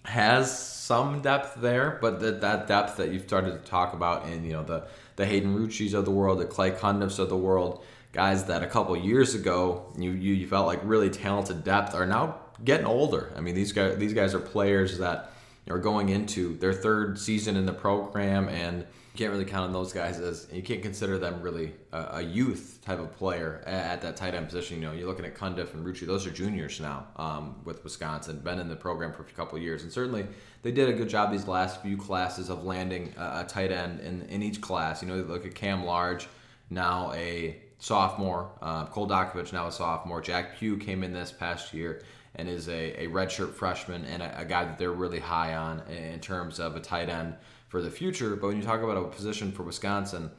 has 0.05 0.57
some 0.57 1.21
depth 1.21 1.55
there, 1.59 1.97
but 2.01 2.21
that 2.21 2.39
that 2.39 2.67
depth 2.67 2.95
that 2.95 3.11
you've 3.11 3.23
started 3.23 3.51
to 3.51 3.69
talk 3.69 3.93
about 3.93 4.27
in 4.27 4.45
you 4.45 4.53
know 4.53 4.63
the 4.63 4.87
the 5.17 5.25
Hayden 5.25 5.53
Ruccis 5.57 5.93
of 5.93 6.05
the 6.05 6.11
world, 6.11 6.39
the 6.39 6.45
Clay 6.45 6.71
Cundiffs 6.71 7.19
of 7.19 7.27
the 7.27 7.37
world, 7.37 7.83
guys 8.13 8.45
that 8.45 8.63
a 8.63 8.67
couple 8.67 8.95
years 8.95 9.35
ago 9.35 9.91
you, 9.97 10.11
you, 10.11 10.33
you 10.33 10.47
felt 10.47 10.67
like 10.67 10.79
really 10.83 11.09
talented 11.09 11.63
depth 11.63 11.93
are 11.93 12.05
now 12.05 12.39
getting 12.63 12.85
older. 12.85 13.31
I 13.35 13.41
mean, 13.41 13.55
these 13.55 13.71
guys 13.71 13.97
these 13.97 14.13
guys 14.13 14.33
are 14.33 14.39
players 14.39 14.97
that 14.99 15.31
are 15.69 15.79
going 15.79 16.09
into 16.09 16.57
their 16.57 16.73
third 16.73 17.17
season 17.17 17.55
in 17.55 17.65
the 17.65 17.73
program, 17.73 18.49
and 18.49 18.79
you 18.79 19.17
can't 19.17 19.31
really 19.31 19.45
count 19.45 19.65
on 19.65 19.73
those 19.73 19.93
guys 19.93 20.19
as 20.19 20.47
you 20.51 20.61
can't 20.61 20.81
consider 20.81 21.17
them 21.17 21.41
really 21.41 21.73
a, 21.91 22.17
a 22.17 22.21
youth 22.21 22.79
type 22.83 22.99
of 22.99 23.15
player 23.15 23.63
at, 23.65 24.01
that 24.01 24.15
tight 24.15 24.33
end 24.33 24.47
position. 24.47 24.81
You 24.81 24.87
know, 24.87 24.93
you're 24.93 25.07
looking 25.07 25.25
at 25.25 25.35
Cundiff 25.35 25.73
and 25.73 25.85
Rucci; 25.85 26.05
those 26.05 26.27
are 26.27 26.31
juniors 26.31 26.79
now 26.79 27.07
um, 27.15 27.55
with 27.63 27.83
Wisconsin, 27.83 28.39
been 28.39 28.59
in 28.59 28.67
the 28.67 28.75
program 28.75 29.13
for 29.13 29.23
a 29.23 29.25
couple 29.25 29.57
years, 29.59 29.83
and 29.83 29.91
certainly 29.91 30.25
they 30.63 30.71
did 30.71 30.89
a 30.89 30.93
good 30.93 31.09
job 31.09 31.31
these 31.31 31.47
last 31.47 31.81
few 31.81 31.97
classes 31.97 32.49
of 32.49 32.65
landing 32.65 33.13
a, 33.17 33.41
a 33.41 33.45
tight 33.47 33.71
end 33.71 33.99
in, 34.01 34.23
in 34.23 34.43
each 34.43 34.61
class. 34.61 35.01
You 35.01 35.07
know, 35.07 35.15
look 35.15 35.45
at 35.45 35.55
Cam 35.55 35.85
Large, 35.85 36.27
now 36.69 37.13
a 37.13 37.57
sophomore. 37.79 38.49
Uh, 38.61 38.85
Cole 38.87 39.07
Dakovich 39.07 39.53
now 39.53 39.67
a 39.67 39.71
sophomore. 39.71 40.21
Jack 40.21 40.57
Pugh 40.57 40.77
came 40.77 41.03
in 41.03 41.13
this 41.13 41.31
past 41.31 41.73
year 41.73 42.01
and 42.35 42.49
is 42.49 42.67
a, 42.67 43.03
a 43.03 43.07
redshirt 43.07 43.53
freshman 43.53 44.05
and 44.05 44.21
a, 44.21 44.41
a, 44.41 44.45
guy 44.45 44.65
that 44.65 44.77
they're 44.77 44.91
really 44.91 45.19
high 45.19 45.55
on 45.55 45.81
in 45.87 46.19
terms 46.19 46.59
of 46.59 46.75
a 46.75 46.79
tight 46.79 47.09
end 47.09 47.35
for 47.67 47.81
the 47.81 47.91
future. 47.91 48.35
But 48.35 48.47
when 48.47 48.57
you 48.57 48.63
talk 48.63 48.81
about 48.81 48.97
a 48.97 49.03
position 49.07 49.51
for 49.51 49.63
Wisconsin 49.63 50.31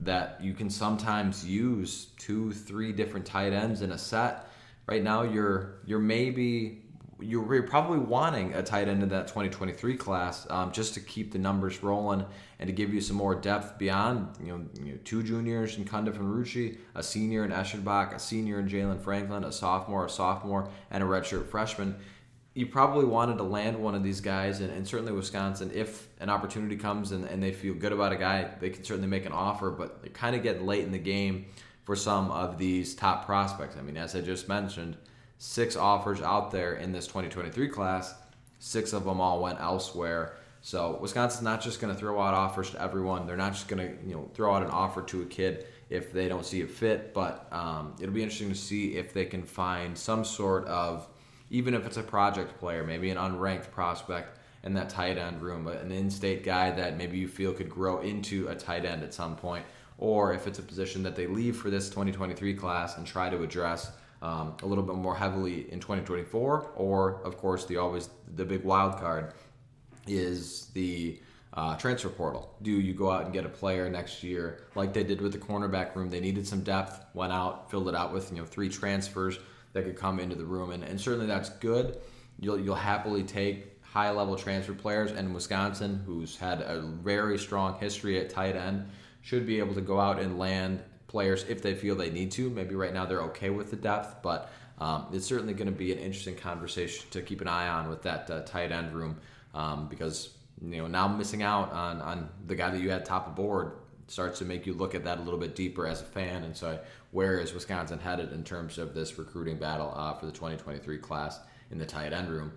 that 0.00 0.38
you 0.42 0.52
can 0.52 0.68
sometimes 0.68 1.46
use 1.46 2.08
two, 2.18 2.52
three 2.52 2.92
different 2.92 3.24
tight 3.24 3.52
ends 3.52 3.82
in 3.82 3.92
a 3.92 3.98
set, 3.98 4.48
right 4.86 5.02
now 5.02 5.22
you're 5.22 5.74
you're 5.84 6.00
maybe 6.00 6.81
you're 7.20 7.62
probably 7.62 7.98
wanting 7.98 8.54
a 8.54 8.62
tight 8.62 8.88
end 8.88 9.02
in 9.02 9.08
that 9.10 9.28
2023 9.28 9.96
class 9.96 10.46
um, 10.50 10.72
just 10.72 10.94
to 10.94 11.00
keep 11.00 11.32
the 11.32 11.38
numbers 11.38 11.82
rolling 11.82 12.24
and 12.58 12.66
to 12.66 12.72
give 12.72 12.92
you 12.92 13.00
some 13.00 13.16
more 13.16 13.34
depth 13.34 13.78
beyond 13.78 14.28
you 14.40 14.46
know, 14.46 14.64
you 14.84 14.92
know 14.92 14.98
two 15.04 15.22
juniors 15.22 15.76
in 15.76 15.84
Cundiff 15.84 16.16
and 16.16 16.24
Rucci, 16.24 16.78
a 16.94 17.02
senior 17.02 17.44
in 17.44 17.50
Eschenbach, 17.50 18.14
a 18.14 18.18
senior 18.18 18.58
in 18.58 18.68
Jaylan 18.68 19.00
Franklin, 19.00 19.44
a 19.44 19.52
sophomore, 19.52 20.06
a 20.06 20.10
sophomore, 20.10 20.68
and 20.90 21.02
a 21.02 21.06
redshirt 21.06 21.48
freshman. 21.48 21.96
You 22.54 22.66
probably 22.66 23.06
wanted 23.06 23.38
to 23.38 23.44
land 23.44 23.82
one 23.82 23.94
of 23.94 24.02
these 24.02 24.20
guys, 24.20 24.60
and, 24.60 24.70
and 24.70 24.86
certainly 24.86 25.12
Wisconsin, 25.12 25.70
if 25.74 26.08
an 26.20 26.28
opportunity 26.28 26.76
comes 26.76 27.12
and, 27.12 27.24
and 27.24 27.42
they 27.42 27.52
feel 27.52 27.72
good 27.72 27.92
about 27.92 28.12
a 28.12 28.16
guy, 28.16 28.50
they 28.60 28.68
can 28.68 28.84
certainly 28.84 29.08
make 29.08 29.24
an 29.24 29.32
offer, 29.32 29.70
but 29.70 30.02
they're 30.02 30.10
kind 30.10 30.36
of 30.36 30.42
getting 30.42 30.66
late 30.66 30.84
in 30.84 30.92
the 30.92 30.98
game 30.98 31.46
for 31.84 31.96
some 31.96 32.30
of 32.30 32.58
these 32.58 32.94
top 32.94 33.24
prospects. 33.24 33.76
I 33.76 33.80
mean, 33.80 33.96
as 33.96 34.14
I 34.14 34.20
just 34.20 34.48
mentioned, 34.48 34.96
six 35.42 35.74
offers 35.74 36.22
out 36.22 36.52
there 36.52 36.74
in 36.74 36.92
this 36.92 37.08
2023 37.08 37.66
class. 37.66 38.14
Six 38.60 38.92
of 38.92 39.04
them 39.04 39.20
all 39.20 39.42
went 39.42 39.60
elsewhere. 39.60 40.36
So 40.60 40.96
Wisconsin's 41.00 41.42
not 41.42 41.60
just 41.60 41.80
going 41.80 41.92
to 41.92 41.98
throw 41.98 42.20
out 42.20 42.32
offers 42.32 42.70
to 42.70 42.80
everyone. 42.80 43.26
They're 43.26 43.36
not 43.36 43.52
just 43.52 43.66
going 43.66 43.84
to 43.84 44.06
you 44.06 44.14
know 44.14 44.30
throw 44.34 44.54
out 44.54 44.62
an 44.62 44.70
offer 44.70 45.02
to 45.02 45.22
a 45.22 45.24
kid 45.26 45.66
if 45.90 46.12
they 46.12 46.28
don't 46.28 46.46
see 46.46 46.60
it 46.60 46.70
fit. 46.70 47.12
But 47.12 47.48
um, 47.50 47.96
it'll 47.98 48.14
be 48.14 48.22
interesting 48.22 48.50
to 48.50 48.54
see 48.54 48.94
if 48.94 49.12
they 49.12 49.24
can 49.24 49.42
find 49.42 49.98
some 49.98 50.24
sort 50.24 50.64
of 50.66 51.08
even 51.50 51.74
if 51.74 51.86
it's 51.86 51.96
a 51.96 52.04
project 52.04 52.56
player, 52.60 52.84
maybe 52.84 53.10
an 53.10 53.18
unranked 53.18 53.72
prospect 53.72 54.38
in 54.62 54.74
that 54.74 54.90
tight 54.90 55.18
end 55.18 55.42
room, 55.42 55.64
but 55.64 55.82
an 55.82 55.90
in-state 55.90 56.44
guy 56.44 56.70
that 56.70 56.96
maybe 56.96 57.18
you 57.18 57.26
feel 57.26 57.52
could 57.52 57.68
grow 57.68 57.98
into 57.98 58.46
a 58.46 58.54
tight 58.54 58.84
end 58.84 59.02
at 59.02 59.12
some 59.12 59.34
point, 59.34 59.64
or 59.98 60.32
if 60.32 60.46
it's 60.46 60.60
a 60.60 60.62
position 60.62 61.02
that 61.02 61.16
they 61.16 61.26
leave 61.26 61.56
for 61.56 61.68
this 61.68 61.88
2023 61.88 62.54
class 62.54 62.96
and 62.96 63.04
try 63.04 63.28
to 63.28 63.42
address 63.42 63.90
um, 64.22 64.56
a 64.62 64.66
little 64.66 64.84
bit 64.84 64.94
more 64.94 65.16
heavily 65.16 65.70
in 65.72 65.80
2024, 65.80 66.72
or 66.76 67.20
of 67.24 67.36
course 67.36 67.66
the 67.66 67.76
always 67.76 68.08
the 68.36 68.44
big 68.44 68.62
wild 68.62 68.98
card 68.98 69.34
is 70.06 70.66
the 70.74 71.20
uh, 71.54 71.76
transfer 71.76 72.08
portal. 72.08 72.54
Do 72.62 72.70
you 72.70 72.94
go 72.94 73.10
out 73.10 73.24
and 73.24 73.32
get 73.32 73.44
a 73.44 73.48
player 73.48 73.90
next 73.90 74.22
year 74.22 74.62
like 74.74 74.94
they 74.94 75.04
did 75.04 75.20
with 75.20 75.32
the 75.32 75.38
cornerback 75.38 75.94
room? 75.96 76.08
They 76.08 76.20
needed 76.20 76.46
some 76.46 76.62
depth, 76.62 77.04
went 77.14 77.32
out, 77.32 77.70
filled 77.70 77.88
it 77.88 77.96
out 77.96 78.12
with 78.12 78.30
you 78.30 78.38
know 78.38 78.44
three 78.44 78.68
transfers 78.68 79.38
that 79.72 79.84
could 79.84 79.96
come 79.96 80.20
into 80.20 80.36
the 80.36 80.44
room, 80.44 80.70
and, 80.70 80.84
and 80.84 81.00
certainly 81.00 81.26
that's 81.26 81.50
good. 81.50 82.00
You'll 82.38 82.60
you'll 82.60 82.76
happily 82.76 83.24
take 83.24 83.82
high 83.82 84.10
level 84.10 84.36
transfer 84.36 84.72
players, 84.72 85.10
and 85.10 85.34
Wisconsin, 85.34 86.00
who's 86.06 86.36
had 86.36 86.60
a 86.60 86.80
very 86.80 87.38
strong 87.38 87.78
history 87.80 88.20
at 88.20 88.30
tight 88.30 88.54
end, 88.54 88.88
should 89.20 89.46
be 89.46 89.58
able 89.58 89.74
to 89.74 89.80
go 89.80 89.98
out 89.98 90.20
and 90.20 90.38
land 90.38 90.80
players 91.12 91.44
if 91.48 91.62
they 91.62 91.74
feel 91.74 91.94
they 91.94 92.10
need 92.10 92.32
to. 92.32 92.50
Maybe 92.50 92.74
right 92.74 92.92
now 92.92 93.06
they're 93.06 93.22
okay 93.22 93.50
with 93.50 93.70
the 93.70 93.76
depth, 93.76 94.16
but 94.22 94.50
um, 94.78 95.06
it's 95.12 95.26
certainly 95.26 95.52
going 95.54 95.66
to 95.66 95.72
be 95.72 95.92
an 95.92 95.98
interesting 95.98 96.34
conversation 96.34 97.06
to 97.10 97.22
keep 97.22 97.40
an 97.40 97.48
eye 97.48 97.68
on 97.68 97.88
with 97.88 98.02
that 98.02 98.28
uh, 98.28 98.40
tight 98.40 98.72
end 98.72 98.92
room 98.94 99.18
um, 99.54 99.86
because 99.88 100.30
you 100.60 100.78
know 100.78 100.88
now 100.88 101.06
missing 101.06 101.42
out 101.42 101.70
on 101.72 102.00
on 102.00 102.28
the 102.46 102.56
guy 102.56 102.70
that 102.70 102.80
you 102.80 102.90
had 102.90 103.04
top 103.04 103.28
of 103.28 103.36
board 103.36 103.72
starts 104.12 104.38
to 104.40 104.44
make 104.44 104.66
you 104.66 104.74
look 104.74 104.94
at 104.94 105.04
that 105.04 105.18
a 105.18 105.22
little 105.22 105.38
bit 105.38 105.54
deeper 105.54 105.86
as 105.86 106.00
a 106.00 106.04
fan. 106.04 106.44
And 106.44 106.56
so, 106.56 106.78
where 107.12 107.38
is 107.38 107.54
Wisconsin 107.54 107.98
headed 107.98 108.32
in 108.32 108.44
terms 108.44 108.78
of 108.78 108.94
this 108.94 109.18
recruiting 109.18 109.58
battle 109.58 109.92
uh, 109.96 110.14
for 110.14 110.26
the 110.26 110.32
2023 110.32 110.98
class 110.98 111.40
in 111.70 111.78
the 111.78 111.86
tight 111.86 112.12
end 112.12 112.30
room? 112.30 112.52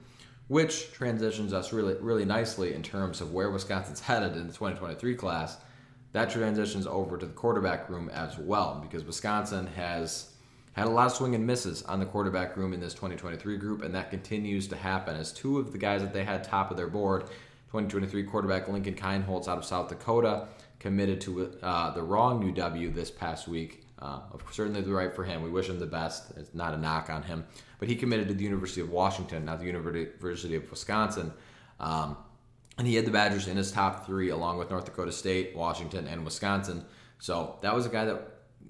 Which 0.47 0.91
transitions 0.91 1.53
us 1.53 1.73
really, 1.73 1.95
really 1.95 2.25
nicely 2.25 2.73
in 2.73 2.83
terms 2.83 3.21
of 3.21 3.33
where 3.33 3.49
Wisconsin's 3.49 3.99
headed 4.01 4.33
in 4.33 4.47
the 4.47 4.53
2023 4.53 5.15
class. 5.15 5.57
That 6.15 6.29
transitions 6.29 6.87
over 6.87 7.17
to 7.17 7.25
the 7.25 7.33
quarterback 7.33 7.89
room 7.89 8.07
as 8.07 8.37
well, 8.37 8.79
because 8.81 9.03
Wisconsin 9.03 9.67
has 9.75 10.31
had 10.71 10.87
a 10.87 10.89
lot 10.89 11.07
of 11.07 11.11
swing 11.11 11.35
and 11.35 11.45
misses 11.45 11.83
on 11.83 11.99
the 11.99 12.05
quarterback 12.05 12.55
room 12.55 12.71
in 12.71 12.79
this 12.79 12.93
2023 12.93 13.57
group, 13.57 13.83
and 13.83 13.93
that 13.93 14.11
continues 14.11 14.65
to 14.69 14.77
happen 14.77 15.17
as 15.17 15.33
two 15.33 15.59
of 15.59 15.73
the 15.73 15.77
guys 15.77 16.01
that 16.01 16.13
they 16.13 16.23
had 16.23 16.41
top 16.41 16.71
of 16.71 16.77
their 16.77 16.87
board 16.87 17.23
2023 17.67 18.23
quarterback 18.23 18.69
Lincoln 18.69 18.93
Kienholz 18.93 19.49
out 19.49 19.57
of 19.57 19.65
South 19.65 19.89
Dakota 19.89 20.47
committed 20.79 21.19
to 21.19 21.53
uh, 21.61 21.91
the 21.91 22.01
wrong 22.01 22.41
UW 22.53 22.95
this 22.95 23.11
past 23.11 23.49
week. 23.49 23.85
Uh, 23.99 24.21
certainly 24.51 24.79
the 24.79 24.93
right 24.93 25.13
for 25.13 25.25
him. 25.25 25.43
We 25.43 25.49
wish 25.49 25.67
him 25.67 25.79
the 25.79 25.85
best. 25.85 26.31
It's 26.37 26.55
not 26.55 26.73
a 26.73 26.77
knock 26.77 27.09
on 27.09 27.23
him, 27.23 27.45
but 27.77 27.89
he 27.89 27.95
committed 27.97 28.29
to 28.29 28.33
the 28.33 28.43
University 28.45 28.79
of 28.79 28.89
Washington, 28.89 29.43
not 29.43 29.59
the 29.59 29.65
University 29.65 30.55
of 30.55 30.71
Wisconsin. 30.71 31.33
Um, 31.77 32.15
and 32.77 32.87
he 32.87 32.95
had 32.95 33.05
the 33.05 33.11
Badgers 33.11 33.47
in 33.47 33.57
his 33.57 33.71
top 33.71 34.05
three, 34.05 34.29
along 34.29 34.57
with 34.57 34.69
North 34.69 34.85
Dakota 34.85 35.11
State, 35.11 35.55
Washington, 35.55 36.07
and 36.07 36.25
Wisconsin. 36.25 36.83
So 37.19 37.57
that 37.61 37.73
was 37.73 37.85
a 37.85 37.89
guy 37.89 38.05
that 38.05 38.21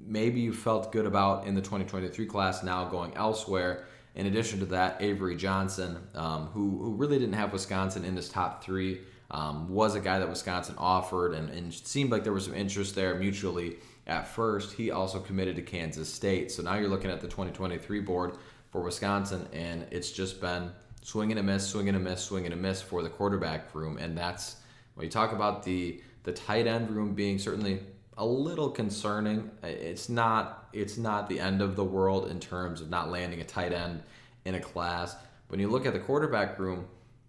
maybe 0.05 0.39
you 0.39 0.53
felt 0.53 0.91
good 0.91 1.05
about 1.05 1.47
in 1.47 1.55
the 1.55 1.61
2023 1.61 2.25
class. 2.25 2.63
Now 2.63 2.85
going 2.85 3.15
elsewhere. 3.15 3.85
In 4.13 4.27
addition 4.27 4.59
to 4.59 4.65
that, 4.67 5.01
Avery 5.01 5.35
Johnson, 5.35 5.97
um, 6.13 6.47
who 6.47 6.77
who 6.81 6.93
really 6.93 7.19
didn't 7.19 7.33
have 7.33 7.51
Wisconsin 7.51 8.05
in 8.05 8.15
his 8.15 8.29
top 8.29 8.63
three 8.63 9.01
um, 9.31 9.67
was 9.69 9.95
a 9.95 9.99
guy 9.99 10.19
that 10.19 10.29
Wisconsin 10.29 10.75
offered, 10.77 11.33
and, 11.33 11.49
and 11.49 11.73
seemed 11.73 12.11
like 12.11 12.23
there 12.23 12.31
was 12.31 12.45
some 12.45 12.53
interest 12.53 12.95
there 12.95 13.15
mutually 13.15 13.77
at 14.07 14.27
first. 14.27 14.73
He 14.73 14.91
also 14.91 15.19
committed 15.19 15.55
to 15.55 15.61
Kansas 15.61 16.11
State. 16.13 16.51
So 16.51 16.61
now 16.63 16.75
you're 16.75 16.89
looking 16.89 17.11
at 17.11 17.21
the 17.21 17.27
2023 17.27 18.01
board 18.01 18.37
for 18.71 18.81
Wisconsin, 18.81 19.47
and 19.51 19.85
it's 19.91 20.11
just 20.11 20.39
been 20.39 20.71
swing 21.05 21.29
and 21.29 21.39
a 21.39 21.43
miss, 21.43 21.67
swing 21.67 21.87
and 21.87 21.95
a 21.95 21.99
miss, 21.99 22.23
swing 22.23 22.45
and 22.45 22.53
a 22.53 22.57
miss 22.57 22.81
for 22.81 23.03
the 23.03 23.09
quarterback 23.09 23.75
room. 23.75 23.99
And 23.99 24.17
that's 24.17 24.55
when 24.95 25.05
you 25.05 25.11
talk 25.11 25.31
about 25.31 25.63
the 25.63 26.01
the 26.23 26.31
tight 26.31 26.65
end 26.65 26.89
room 26.89 27.13
being 27.13 27.37
certainly 27.37 27.79
a 28.17 28.25
little 28.25 28.71
concerning. 28.71 29.51
It's 29.61 30.09
not 30.09 30.67
it's 30.73 30.97
not 30.97 31.29
the 31.29 31.39
end 31.39 31.61
of 31.61 31.75
the 31.75 31.83
world 31.83 32.31
in 32.31 32.39
terms 32.39 32.81
of 32.81 32.89
not 32.89 33.11
landing 33.11 33.39
a 33.39 33.43
tight 33.43 33.71
end 33.71 34.01
in 34.45 34.55
a 34.55 34.59
class. 34.59 35.15
When 35.47 35.59
you 35.59 35.69
look 35.69 35.85
at 35.85 35.93
the 35.93 35.99
quarterback 35.99 36.57
room, 36.57 36.87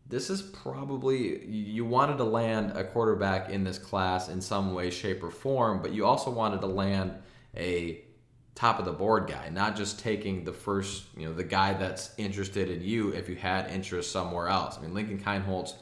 this 0.08 0.30
is 0.30 0.40
probably 0.40 1.44
you 1.44 1.84
wanted 1.84 2.16
to 2.16 2.24
land 2.24 2.78
a 2.78 2.82
quarterback 2.82 3.50
in 3.50 3.62
this 3.62 3.78
class 3.78 4.30
in 4.30 4.40
some 4.40 4.72
way, 4.72 4.88
shape, 4.88 5.22
or 5.22 5.30
form, 5.30 5.82
but 5.82 5.92
you 5.92 6.06
also 6.06 6.30
wanted 6.30 6.62
to 6.62 6.66
land 6.66 7.12
a 7.54 8.00
top 8.56 8.78
of 8.78 8.86
the 8.86 8.92
board 8.92 9.28
guy, 9.28 9.50
not 9.50 9.76
just 9.76 10.00
taking 10.00 10.42
the 10.42 10.52
first, 10.52 11.04
you 11.16 11.26
know, 11.26 11.34
the 11.34 11.44
guy 11.44 11.74
that's 11.74 12.10
interested 12.16 12.70
in 12.70 12.82
you 12.82 13.10
if 13.10 13.28
you 13.28 13.36
had 13.36 13.70
interest 13.70 14.10
somewhere 14.10 14.48
else. 14.48 14.78
I 14.78 14.80
mean, 14.80 14.94
Lincoln 14.94 15.18
Kienholz, 15.20 15.74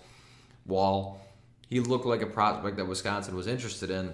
while 0.65 1.21
he 1.69 1.79
looked 1.81 2.05
like 2.05 2.21
a 2.21 2.27
prospect 2.27 2.77
that 2.77 2.85
Wisconsin 2.85 3.37
was 3.37 3.47
interested 3.47 3.91
in, 3.91 4.13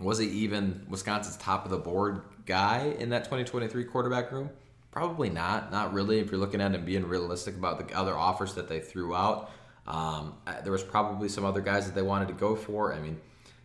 was 0.00 0.18
he 0.18 0.26
even 0.26 0.84
Wisconsin's 0.88 1.36
top 1.36 1.66
of 1.66 1.70
the 1.70 1.78
board 1.78 2.22
guy 2.46 2.94
in 2.98 3.10
that 3.10 3.24
2023 3.24 3.84
quarterback 3.84 4.32
room? 4.32 4.48
Probably 4.90 5.28
not. 5.28 5.70
Not 5.70 5.92
really. 5.92 6.20
If 6.20 6.30
you're 6.30 6.40
looking 6.40 6.62
at 6.62 6.74
and 6.74 6.86
being 6.86 7.06
realistic 7.06 7.54
about 7.54 7.86
the 7.86 7.94
other 7.94 8.16
offers 8.16 8.54
that 8.54 8.68
they 8.68 8.80
threw 8.80 9.14
out, 9.14 9.50
um, 9.86 10.34
there 10.62 10.72
was 10.72 10.82
probably 10.82 11.28
some 11.28 11.44
other 11.44 11.60
guys 11.60 11.84
that 11.86 11.94
they 11.94 12.02
wanted 12.02 12.28
to 12.28 12.34
go 12.34 12.56
for. 12.56 12.94
I 12.94 12.98
mean, 12.98 13.20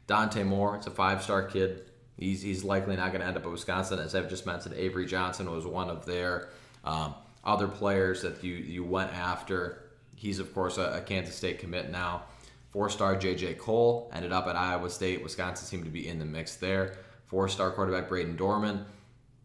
Dante 0.07 0.43
Moore, 0.43 0.75
it's 0.75 0.87
a 0.87 0.91
five-star 0.91 1.43
kid. 1.43 1.88
He's, 2.19 2.41
he's 2.41 2.63
likely 2.63 2.95
not 2.95 3.11
going 3.11 3.21
to 3.21 3.27
end 3.27 3.37
up 3.37 3.45
at 3.45 3.51
Wisconsin. 3.51 3.99
As 3.99 4.13
I've 4.13 4.29
just 4.29 4.45
mentioned, 4.45 4.75
Avery 4.75 5.05
Johnson 5.05 5.49
was 5.49 5.65
one 5.65 5.89
of 5.89 6.05
their 6.05 6.49
um, 6.83 7.15
other 7.43 7.67
players 7.67 8.21
that 8.23 8.43
you 8.43 8.55
you 8.55 8.83
went 8.83 9.13
after. 9.13 9.83
He's 10.15 10.39
of 10.39 10.53
course 10.53 10.77
a, 10.77 10.97
a 10.97 11.01
Kansas 11.01 11.35
State 11.35 11.59
commit 11.59 11.89
now. 11.89 12.23
Four-star 12.71 13.15
J.J. 13.15 13.55
Kohl 13.55 14.11
ended 14.13 14.31
up 14.31 14.45
at 14.45 14.55
Iowa 14.55 14.89
State. 14.91 15.23
Wisconsin 15.23 15.65
seemed 15.65 15.85
to 15.85 15.89
be 15.89 16.07
in 16.07 16.19
the 16.19 16.25
mix 16.25 16.55
there. 16.57 16.97
Four-star 17.25 17.71
quarterback 17.71 18.09
Brayden 18.09 18.37
Dorman 18.37 18.85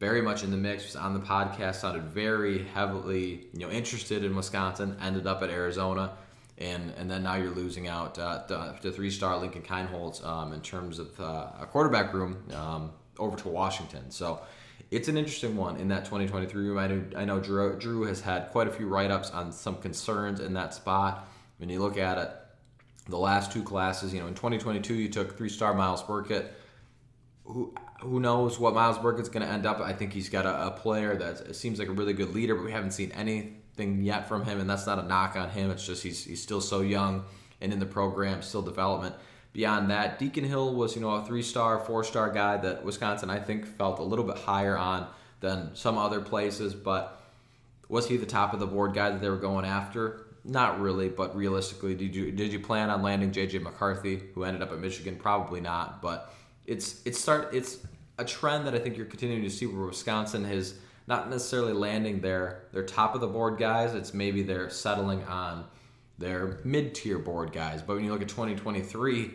very 0.01 0.21
much 0.21 0.43
in 0.43 0.51
the 0.51 0.57
mix, 0.57 0.85
was 0.85 0.97
on 0.97 1.15
the 1.15 1.21
podcast, 1.21 1.77
sounded 1.77 2.05
very 2.05 2.65
heavily, 2.75 3.47
you 3.53 3.61
know, 3.61 3.71
interested 3.71 4.25
in 4.25 4.35
Wisconsin, 4.35 4.97
ended 5.01 5.27
up 5.27 5.43
at 5.43 5.51
Arizona, 5.51 6.13
and 6.59 6.93
and 6.97 7.11
then 7.11 7.23
now 7.23 7.35
you're 7.35 7.51
losing 7.51 7.89
out 7.89 8.19
uh, 8.19 8.45
to, 8.47 8.77
to 8.83 8.93
three-star 8.93 9.39
Lincoln 9.39 9.63
Kienholz 9.63 10.25
um, 10.25 10.53
in 10.53 10.61
terms 10.61 10.99
of 10.99 11.19
uh, 11.19 11.49
a 11.61 11.67
quarterback 11.67 12.13
room 12.15 12.43
um, 12.55 12.93
over 13.19 13.37
to 13.37 13.49
Washington. 13.49 14.11
So 14.11 14.41
it's 14.91 15.09
an 15.09 15.17
interesting 15.17 15.57
one 15.57 15.77
in 15.77 15.89
that 15.89 16.05
2023 16.05 16.69
room. 16.69 16.79
I 16.79 16.87
know, 16.87 17.05
I 17.17 17.25
know 17.25 17.41
Drew, 17.41 17.77
Drew 17.79 18.05
has 18.05 18.21
had 18.21 18.51
quite 18.51 18.69
a 18.69 18.71
few 18.71 18.87
write-ups 18.87 19.31
on 19.31 19.51
some 19.51 19.77
concerns 19.77 20.41
in 20.41 20.53
that 20.55 20.75
spot. 20.75 21.29
When 21.59 21.69
you 21.69 21.81
look 21.81 21.99
at 21.99 22.19
it, 22.19 22.31
the 23.09 23.19
last 23.19 23.51
two 23.53 23.63
classes, 23.63 24.15
you 24.15 24.21
know, 24.21 24.27
in 24.27 24.35
2022 24.35 24.95
you 24.95 25.09
took 25.09 25.37
three-star 25.37 25.75
Myles 25.75 26.03
Burkett, 26.03 26.53
who 27.45 27.75
who 28.01 28.21
knows 28.21 28.59
what 28.59 28.75
Myles 28.75 28.99
Burkett's 28.99 29.29
going 29.29 29.47
to 29.47 29.51
end 29.51 29.65
up. 29.67 29.81
I 29.81 29.93
think 29.93 30.13
he's 30.13 30.29
got 30.29 30.45
a, 30.45 30.67
a 30.67 30.71
player 30.73 31.17
that 31.17 31.57
seems 31.57 31.79
like 31.79 31.89
a 31.89 31.93
really 31.93 32.13
good 32.13 32.35
leader, 32.35 32.55
but 32.55 32.65
we 32.65 32.73
haven't 32.73 32.91
seen 32.91 33.13
anything 33.79 34.03
yet 34.03 34.29
from 34.29 34.45
him, 34.45 34.61
and 34.61 34.69
that's 34.69 34.87
not 34.87 34.99
a 34.99 35.03
knock 35.03 35.37
on 35.37 35.51
him. 35.51 35.71
It's 35.71 35.87
just 35.87 36.03
he's 36.03 36.25
he's 36.25 36.43
still 36.43 36.61
so 36.61 36.81
young 36.81 37.25
and 37.61 37.73
in 37.73 37.79
the 37.79 37.87
program, 37.87 38.43
still 38.43 38.63
development. 38.63 39.15
Beyond 39.53 39.91
that, 39.91 40.19
Deacon 40.19 40.45
Hill 40.45 40.75
was 40.75 40.95
you 40.95 41.03
know 41.03 41.11
a 41.11 41.25
three 41.25 41.43
star, 41.43 41.79
four 41.79 42.05
star 42.05 42.31
guy 42.31 42.57
that 42.59 42.85
Wisconsin 42.85 43.31
I 43.31 43.39
think 43.39 43.67
felt 43.67 43.99
a 43.99 44.03
little 44.03 44.25
bit 44.25 44.39
higher 44.39 44.77
on 44.77 45.07
than 45.41 45.75
some 45.75 45.99
other 45.99 46.21
places, 46.21 46.75
but 46.75 47.21
was 47.89 48.09
he 48.09 48.17
the 48.17 48.27
top 48.27 48.55
of 48.55 48.61
the 48.61 48.67
board 48.67 48.95
guy 48.95 49.11
that 49.11 49.21
they 49.21 49.29
were 49.29 49.37
going 49.37 49.65
after? 49.65 50.27
Not 50.45 50.81
really, 50.81 51.09
but 51.09 51.37
realistically, 51.37 51.95
did 51.95 52.15
you 52.15 52.33
did 52.33 52.53
you 52.53 52.61
plan 52.61 52.91
on 52.91 53.03
landing 53.03 53.33
JJ 53.33 53.63
McCarthy, 53.63 54.23
who 54.35 54.45
ended 54.45 54.63
up 54.63 54.73
at 54.73 54.79
Michigan? 54.79 55.17
Probably 55.17 55.61
not, 55.61 56.03
but 56.03 56.33
it's 56.67 57.01
it's 57.05 57.19
start 57.19 57.55
it's 57.55 57.79
a 58.19 58.25
trend 58.25 58.67
that 58.67 58.75
I 58.75 58.79
think 58.79 58.97
you're 58.97 59.07
continuing 59.07 59.43
to 59.43 59.51
see 59.51 59.67
where 59.67 59.87
Wisconsin 59.87 60.45
has 60.45 60.75
not 61.07 61.29
necessarily 61.29 61.73
landing 61.73 62.21
their 62.21 62.65
their 62.73 62.85
top 62.85 63.15
of 63.15 63.21
the 63.21 63.27
board 63.27 63.59
guys. 63.59 63.95
It's 63.95 64.15
maybe 64.15 64.43
they're 64.43 64.71
settling 64.71 65.23
on 65.25 65.67
their 66.19 66.61
mid 66.65 66.95
tier 66.95 67.19
board 67.19 67.53
guys. 67.53 67.83
But 67.83 67.97
when 67.97 68.05
you 68.05 68.13
look 68.13 68.23
at 68.23 68.29
2023, 68.29 69.31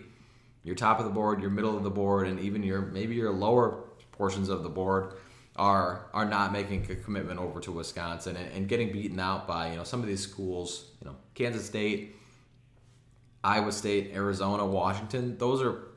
your 0.64 0.76
top 0.76 1.00
of 1.00 1.06
the 1.06 1.12
board, 1.12 1.42
your 1.42 1.52
middle 1.52 1.78
of 1.78 1.84
the 1.84 1.90
board, 1.90 2.28
and 2.28 2.40
even 2.40 2.64
your 2.64 2.82
maybe 2.82 3.16
your 3.16 3.32
lower 3.32 3.84
portions 4.12 4.50
of 4.50 4.64
the 4.64 4.70
board 4.70 5.14
are 5.56 6.08
are 6.14 6.26
not 6.26 6.52
making 6.52 6.90
a 6.90 6.96
commitment 6.96 7.40
over 7.40 7.60
to 7.60 7.72
Wisconsin 7.72 8.36
and, 8.36 8.52
and 8.54 8.68
getting 8.68 8.92
beaten 8.92 9.20
out 9.20 9.48
by 9.48 9.70
you 9.70 9.76
know 9.76 9.84
some 9.84 10.02
of 10.02 10.08
these 10.08 10.22
schools. 10.22 10.86
You 11.02 11.10
know 11.10 11.16
Kansas 11.36 11.66
State, 11.66 12.16
Iowa 13.44 13.72
State, 13.72 14.12
Arizona, 14.14 14.66
Washington. 14.66 15.38
Those 15.38 15.62
are 15.62 15.89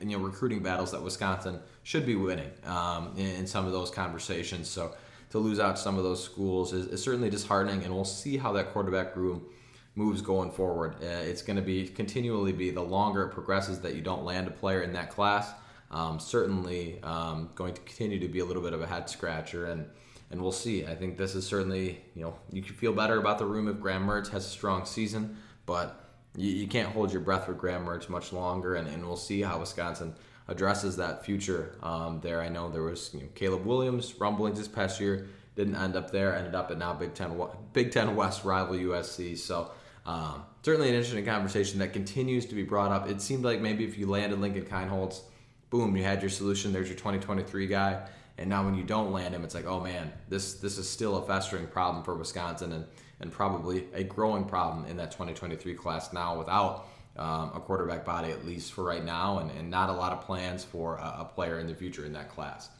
you 0.00 0.16
know 0.16 0.24
recruiting 0.24 0.62
battles 0.62 0.92
that 0.92 1.02
Wisconsin 1.02 1.60
should 1.82 2.06
be 2.06 2.16
winning 2.16 2.50
um, 2.64 3.12
in, 3.16 3.26
in, 3.26 3.46
some 3.46 3.66
of 3.66 3.72
those 3.72 3.90
conversations. 3.90 4.68
So 4.68 4.94
to 5.30 5.38
lose 5.38 5.60
out 5.60 5.76
to 5.76 5.82
some 5.82 5.96
of 5.96 6.04
those 6.04 6.22
schools 6.22 6.72
is, 6.72 6.86
is 6.86 7.02
certainly 7.02 7.30
disheartening, 7.30 7.84
and 7.84 7.94
we'll 7.94 8.04
see 8.04 8.36
how 8.36 8.52
that 8.52 8.72
quarterback 8.72 9.16
room 9.16 9.44
moves 9.94 10.22
going 10.22 10.50
forward. 10.50 10.94
Uh, 11.02 11.06
it's 11.06 11.42
going 11.42 11.56
to 11.56 11.62
be 11.62 11.88
continually 11.88 12.52
be 12.52 12.70
the 12.70 12.82
longer 12.82 13.24
it 13.24 13.30
progresses 13.30 13.80
that 13.80 13.94
you 13.94 14.00
don't 14.00 14.24
land 14.24 14.46
a 14.46 14.50
player 14.50 14.82
in 14.82 14.92
that 14.92 15.10
class. 15.10 15.50
Um, 15.90 16.20
certainly 16.20 17.02
um, 17.02 17.50
going 17.54 17.74
to 17.74 17.80
continue 17.80 18.20
to 18.20 18.28
be 18.28 18.40
a 18.40 18.44
little 18.44 18.62
bit 18.62 18.74
of 18.74 18.82
a 18.82 18.86
head 18.86 19.08
scratcher 19.08 19.66
and 19.66 19.86
and 20.30 20.42
we'll 20.42 20.52
see. 20.52 20.84
I 20.84 20.94
think 20.94 21.16
this 21.16 21.34
is 21.34 21.46
certainly, 21.46 22.00
you 22.14 22.22
know, 22.22 22.34
you 22.52 22.60
can 22.62 22.74
feel 22.74 22.92
better 22.92 23.18
about 23.18 23.38
the 23.38 23.46
room 23.46 23.68
if 23.68 23.80
Graham 23.80 24.06
Mertz 24.06 24.28
has 24.28 24.44
a 24.44 24.50
strong 24.50 24.84
season, 24.84 25.38
but 25.64 26.07
you, 26.38 26.50
you 26.50 26.66
can't 26.68 26.88
hold 26.88 27.12
your 27.12 27.20
breath 27.20 27.46
for 27.46 27.52
Graham 27.52 27.84
Mertz 27.84 28.08
much 28.08 28.32
longer, 28.32 28.76
and, 28.76 28.88
and 28.88 29.04
we'll 29.06 29.16
see 29.16 29.42
how 29.42 29.58
Wisconsin 29.58 30.14
addresses 30.46 30.96
that 30.96 31.24
future 31.24 31.76
um, 31.82 32.20
there. 32.20 32.40
I 32.40 32.48
know 32.48 32.70
there 32.70 32.82
was 32.82 33.12
you 33.12 33.20
know, 33.20 33.26
Caleb 33.34 33.66
Williams 33.66 34.14
rumblings 34.18 34.58
this 34.58 34.68
past 34.68 35.00
year, 35.00 35.28
didn't 35.56 35.76
end 35.76 35.96
up 35.96 36.10
there, 36.10 36.34
ended 36.34 36.54
up 36.54 36.70
at 36.70 36.78
now 36.78 36.94
Big 36.94 37.14
Ten 37.14 37.38
Big 37.72 37.90
Ten 37.90 38.14
West 38.16 38.44
rival 38.44 38.76
USC. 38.76 39.36
So 39.36 39.70
Um, 40.06 40.44
certainly 40.62 40.88
an 40.88 40.94
interesting 40.94 41.26
conversation 41.26 41.78
that 41.80 41.92
continues 41.92 42.46
to 42.46 42.54
be 42.54 42.62
brought 42.62 42.90
up. 42.92 43.10
It 43.10 43.20
seemed 43.20 43.44
like 43.44 43.60
maybe 43.60 43.84
if 43.84 43.98
you 43.98 44.06
landed 44.06 44.40
Lincoln 44.40 44.64
Kienholz, 44.64 45.20
boom, 45.68 45.94
you 45.96 46.02
had 46.02 46.22
your 46.22 46.30
solution. 46.30 46.72
There's 46.72 46.88
your 46.88 46.96
2023 46.96 47.66
guy. 47.66 48.08
And 48.38 48.48
now 48.48 48.64
when 48.64 48.74
you 48.74 48.84
don't 48.84 49.12
land 49.12 49.34
him, 49.34 49.44
it's 49.44 49.54
like, 49.54 49.66
oh 49.66 49.80
man, 49.80 50.10
this 50.28 50.54
this 50.54 50.78
is 50.78 50.88
still 50.88 51.18
a 51.18 51.26
festering 51.26 51.66
problem 51.66 52.04
for 52.04 52.14
Wisconsin 52.14 52.72
and, 52.72 52.86
and 53.20 53.32
probably 53.32 53.86
a 53.94 54.04
growing 54.04 54.44
problem 54.44 54.86
in 54.86 54.96
that 54.96 55.10
2023 55.10 55.74
class 55.74 56.12
now 56.12 56.38
without 56.38 56.86
um, 57.16 57.50
a 57.54 57.60
quarterback 57.60 58.04
body, 58.04 58.30
at 58.30 58.46
least 58.46 58.72
for 58.72 58.84
right 58.84 59.04
now, 59.04 59.38
and, 59.38 59.50
and 59.50 59.70
not 59.70 59.90
a 59.90 59.92
lot 59.92 60.12
of 60.12 60.20
plans 60.20 60.64
for 60.64 60.96
a, 60.96 61.16
a 61.20 61.24
player 61.24 61.58
in 61.58 61.66
the 61.66 61.74
future 61.74 62.04
in 62.04 62.12
that 62.12 62.30
class. 62.30 62.70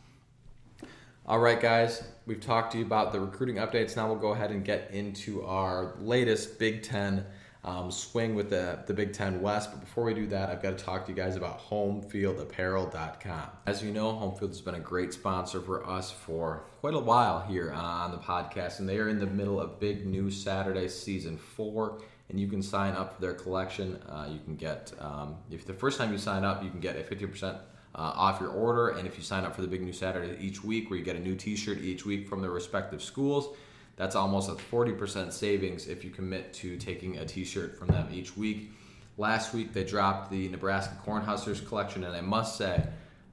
All 1.26 1.40
right, 1.40 1.60
guys, 1.60 2.02
we've 2.26 2.40
talked 2.40 2.72
to 2.72 2.78
you 2.78 2.84
about 2.84 3.12
the 3.12 3.20
recruiting 3.20 3.56
updates. 3.56 3.96
Now 3.96 4.06
we'll 4.06 4.16
go 4.16 4.32
ahead 4.32 4.50
and 4.50 4.64
get 4.64 4.92
into 4.92 5.44
our 5.44 5.94
latest 6.00 6.58
Big 6.58 6.82
Ten 6.82 7.26
um, 7.64 7.90
swing 7.90 8.34
with 8.34 8.50
the, 8.50 8.78
the 8.86 8.94
Big 8.94 9.12
Ten 9.12 9.40
West. 9.40 9.70
But 9.70 9.80
before 9.80 10.04
we 10.04 10.14
do 10.14 10.26
that, 10.28 10.48
I've 10.48 10.62
got 10.62 10.76
to 10.76 10.84
talk 10.84 11.06
to 11.06 11.12
you 11.12 11.16
guys 11.16 11.36
about 11.36 11.60
homefieldapparel.com. 11.68 13.50
As 13.66 13.82
you 13.82 13.92
know, 13.92 14.12
Homefield 14.12 14.48
has 14.48 14.60
been 14.60 14.76
a 14.76 14.80
great 14.80 15.12
sponsor 15.12 15.60
for 15.60 15.86
us 15.88 16.10
for 16.10 16.64
quite 16.80 16.94
a 16.94 16.98
while 16.98 17.40
here 17.40 17.72
on 17.72 18.12
the 18.12 18.18
podcast, 18.18 18.78
and 18.78 18.88
they 18.88 18.98
are 18.98 19.08
in 19.08 19.18
the 19.18 19.26
middle 19.26 19.60
of 19.60 19.80
Big 19.80 20.06
News 20.06 20.36
Saturday 20.36 20.88
Season 20.88 21.36
4 21.36 22.00
and 22.30 22.38
you 22.38 22.46
can 22.46 22.62
sign 22.62 22.94
up 22.94 23.14
for 23.14 23.20
their 23.20 23.34
collection. 23.34 23.96
Uh, 24.08 24.28
you 24.30 24.38
can 24.40 24.54
get, 24.54 24.92
um, 25.00 25.36
if 25.50 25.66
the 25.66 25.72
first 25.72 25.98
time 25.98 26.12
you 26.12 26.18
sign 26.18 26.44
up, 26.44 26.62
you 26.62 26.70
can 26.70 26.80
get 26.80 26.96
a 26.96 27.02
50% 27.02 27.54
uh, 27.54 27.58
off 27.94 28.40
your 28.40 28.50
order. 28.50 28.90
And 28.90 29.06
if 29.06 29.16
you 29.16 29.24
sign 29.24 29.44
up 29.44 29.54
for 29.54 29.62
the 29.62 29.68
Big 29.68 29.82
New 29.82 29.92
Saturday 29.92 30.36
each 30.40 30.62
week, 30.62 30.90
where 30.90 30.98
you 30.98 31.04
get 31.04 31.16
a 31.16 31.20
new 31.20 31.34
t 31.34 31.56
shirt 31.56 31.78
each 31.78 32.04
week 32.04 32.28
from 32.28 32.42
their 32.42 32.50
respective 32.50 33.02
schools, 33.02 33.56
that's 33.98 34.14
almost 34.14 34.48
a 34.48 34.52
40% 34.52 35.32
savings 35.32 35.88
if 35.88 36.04
you 36.04 36.10
commit 36.10 36.54
to 36.54 36.76
taking 36.76 37.18
a 37.18 37.26
t 37.26 37.44
shirt 37.44 37.76
from 37.76 37.88
them 37.88 38.08
each 38.12 38.36
week. 38.36 38.70
Last 39.16 39.52
week, 39.52 39.72
they 39.72 39.82
dropped 39.82 40.30
the 40.30 40.48
Nebraska 40.48 40.96
Cornhuskers 41.04 41.66
collection, 41.66 42.04
and 42.04 42.14
I 42.14 42.20
must 42.20 42.56
say, 42.56 42.86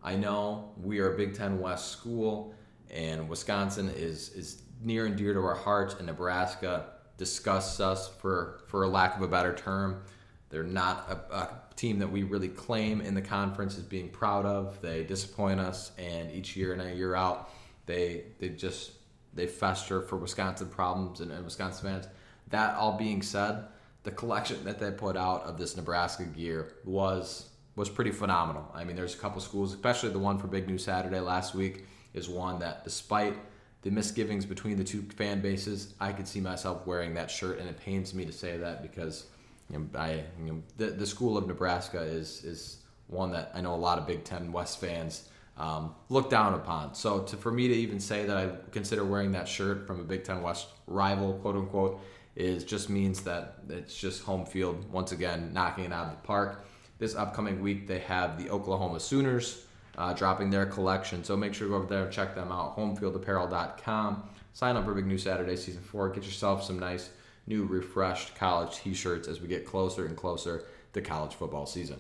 I 0.03 0.15
know 0.15 0.71
we 0.81 0.99
are 0.99 1.13
a 1.13 1.17
Big 1.17 1.35
Ten 1.35 1.59
West 1.59 1.91
school, 1.91 2.55
and 2.89 3.29
Wisconsin 3.29 3.91
is, 3.95 4.29
is 4.29 4.63
near 4.81 5.05
and 5.05 5.15
dear 5.15 5.35
to 5.35 5.39
our 5.39 5.53
hearts, 5.53 5.93
and 5.93 6.07
Nebraska 6.07 6.87
disgusts 7.17 7.79
us 7.79 8.09
for 8.09 8.61
for 8.67 8.85
lack 8.87 9.15
of 9.15 9.21
a 9.21 9.27
better 9.27 9.53
term. 9.53 10.01
They're 10.49 10.63
not 10.63 11.07
a, 11.09 11.35
a, 11.35 11.49
team 11.75 11.99
that 11.99 12.09
we 12.09 12.23
really 12.23 12.47
claim 12.47 13.01
in 13.01 13.13
the 13.13 13.21
conference 13.21 13.77
as 13.77 13.83
being 13.83 14.07
proud 14.09 14.45
of. 14.45 14.81
They 14.81 15.03
disappoint 15.03 15.59
us, 15.59 15.91
and 15.97 16.31
each 16.31 16.55
year 16.55 16.73
in 16.73 16.79
and 16.79 16.97
year 16.97 17.13
out, 17.15 17.51
they 17.85 18.25
they 18.39 18.49
just 18.49 18.91
they 19.35 19.47
fester 19.47 20.01
for 20.01 20.17
Wisconsin 20.17 20.67
problems 20.69 21.19
and, 21.19 21.31
and 21.31 21.43
Wisconsin 21.43 21.89
fans. 21.89 22.07
That 22.49 22.75
all 22.75 22.97
being 22.97 23.21
said, 23.21 23.65
the 24.03 24.11
collection 24.11 24.63
that 24.63 24.79
they 24.79 24.91
put 24.91 25.17
out 25.17 25.43
of 25.43 25.57
this 25.57 25.75
Nebraska 25.75 26.23
gear 26.23 26.73
was 26.85 27.49
was 27.75 27.89
pretty 27.89 28.11
phenomenal. 28.11 28.71
I 28.73 28.85
mean, 28.85 28.95
there's 28.95 29.15
a 29.15 29.17
couple 29.17 29.41
schools, 29.41 29.73
especially 29.73 30.09
the 30.09 30.19
one 30.19 30.37
for 30.37 30.47
Big 30.47 30.65
News 30.65 30.85
Saturday 30.85 31.19
last 31.19 31.53
week, 31.53 31.85
is 32.13 32.29
one 32.29 32.59
that 32.59 32.85
despite 32.85 33.35
the 33.81 33.91
misgivings 33.91 34.45
between 34.45 34.77
the 34.77 34.83
two 34.83 35.01
fan 35.17 35.41
bases, 35.41 35.93
I 35.99 36.13
could 36.13 36.27
see 36.27 36.39
myself 36.39 36.87
wearing 36.87 37.13
that 37.15 37.29
shirt, 37.29 37.59
and 37.59 37.67
it 37.67 37.77
pains 37.77 38.13
me 38.13 38.25
to 38.25 38.31
say 38.31 38.57
that 38.57 38.81
because 38.81 39.25
you 39.69 39.79
know, 39.79 39.99
I, 39.99 40.23
you 40.39 40.53
know, 40.53 40.63
the, 40.77 40.87
the 40.87 41.05
school 41.05 41.37
of 41.37 41.47
Nebraska 41.47 42.01
is 42.01 42.43
is 42.43 42.77
one 43.07 43.31
that 43.31 43.51
I 43.53 43.61
know 43.61 43.73
a 43.73 43.75
lot 43.75 43.97
of 43.97 44.07
Big 44.07 44.23
Ten 44.23 44.51
West 44.51 44.79
fans 44.79 45.29
um, 45.57 45.95
look 46.09 46.29
down 46.29 46.53
upon. 46.53 46.93
So 46.95 47.21
to, 47.23 47.37
for 47.37 47.51
me 47.51 47.67
to 47.67 47.73
even 47.73 47.99
say 47.99 48.25
that 48.25 48.37
I 48.37 48.49
consider 48.71 49.05
wearing 49.05 49.31
that 49.33 49.47
shirt 49.47 49.87
from 49.87 49.99
a 49.99 50.03
Big 50.03 50.23
Ten 50.23 50.41
West 50.41 50.67
rival, 50.87 51.33
quote 51.35 51.55
unquote, 51.55 52.01
is 52.35 52.63
just 52.63 52.89
means 52.89 53.21
that 53.21 53.59
it's 53.69 53.95
just 53.95 54.23
home 54.23 54.45
field 54.45 54.91
once 54.91 55.11
again 55.13 55.53
knocking 55.53 55.85
it 55.85 55.93
out 55.93 56.07
of 56.07 56.11
the 56.11 56.27
park. 56.27 56.65
This 56.99 57.15
upcoming 57.15 57.61
week 57.61 57.87
they 57.87 57.99
have 57.99 58.37
the 58.37 58.49
Oklahoma 58.49 58.99
Sooners 58.99 59.65
uh, 59.97 60.13
dropping 60.13 60.49
their 60.49 60.65
collection. 60.65 61.23
So 61.23 61.37
make 61.37 61.53
sure 61.53 61.67
to 61.67 61.71
go 61.71 61.77
over 61.77 61.87
there 61.87 62.03
and 62.03 62.11
check 62.11 62.35
them 62.35 62.51
out. 62.51 62.77
Homefieldapparel.com. 62.77 64.23
Sign 64.53 64.75
up 64.75 64.85
for 64.85 64.93
Big 64.93 65.05
New 65.05 65.17
Saturday 65.17 65.55
Season 65.55 65.81
4. 65.81 66.09
Get 66.09 66.25
yourself 66.25 66.63
some 66.63 66.79
nice, 66.79 67.09
new, 67.47 67.63
refreshed 67.65 68.35
college 68.35 68.77
t 68.77 68.93
shirts 68.93 69.27
as 69.27 69.41
we 69.41 69.47
get 69.47 69.65
closer 69.65 70.05
and 70.05 70.15
closer 70.15 70.63
to 70.93 71.01
college 71.01 71.33
football 71.33 71.65
season. 71.65 71.99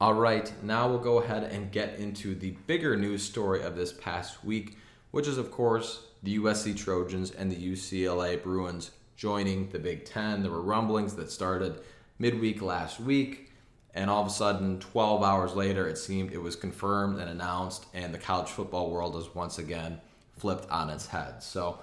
All 0.00 0.14
right, 0.14 0.52
now 0.62 0.88
we'll 0.88 1.00
go 1.00 1.20
ahead 1.20 1.42
and 1.42 1.72
get 1.72 1.98
into 1.98 2.36
the 2.36 2.52
bigger 2.68 2.96
news 2.96 3.22
story 3.22 3.62
of 3.62 3.74
this 3.74 3.92
past 3.92 4.44
week, 4.44 4.76
which 5.10 5.26
is, 5.26 5.38
of 5.38 5.50
course, 5.50 6.06
the 6.22 6.38
USC 6.38 6.76
Trojans 6.76 7.32
and 7.32 7.50
the 7.50 7.56
UCLA 7.56 8.40
Bruins 8.40 8.92
joining 9.16 9.68
the 9.70 9.78
Big 9.80 10.04
Ten. 10.04 10.42
There 10.42 10.52
were 10.52 10.62
rumblings 10.62 11.16
that 11.16 11.32
started 11.32 11.80
midweek 12.18 12.62
last 12.62 13.00
week 13.00 13.48
and 13.94 14.08
all 14.08 14.22
of 14.22 14.28
a 14.28 14.30
sudden 14.30 14.78
12 14.78 15.22
hours 15.22 15.54
later 15.54 15.88
it 15.88 15.98
seemed 15.98 16.32
it 16.32 16.42
was 16.42 16.56
confirmed 16.56 17.18
and 17.18 17.28
announced 17.28 17.86
and 17.94 18.12
the 18.12 18.18
college 18.18 18.48
football 18.48 18.90
world 18.90 19.16
is 19.16 19.34
once 19.34 19.58
again 19.58 20.00
flipped 20.36 20.68
on 20.70 20.90
its 20.90 21.06
head 21.06 21.42
so 21.42 21.78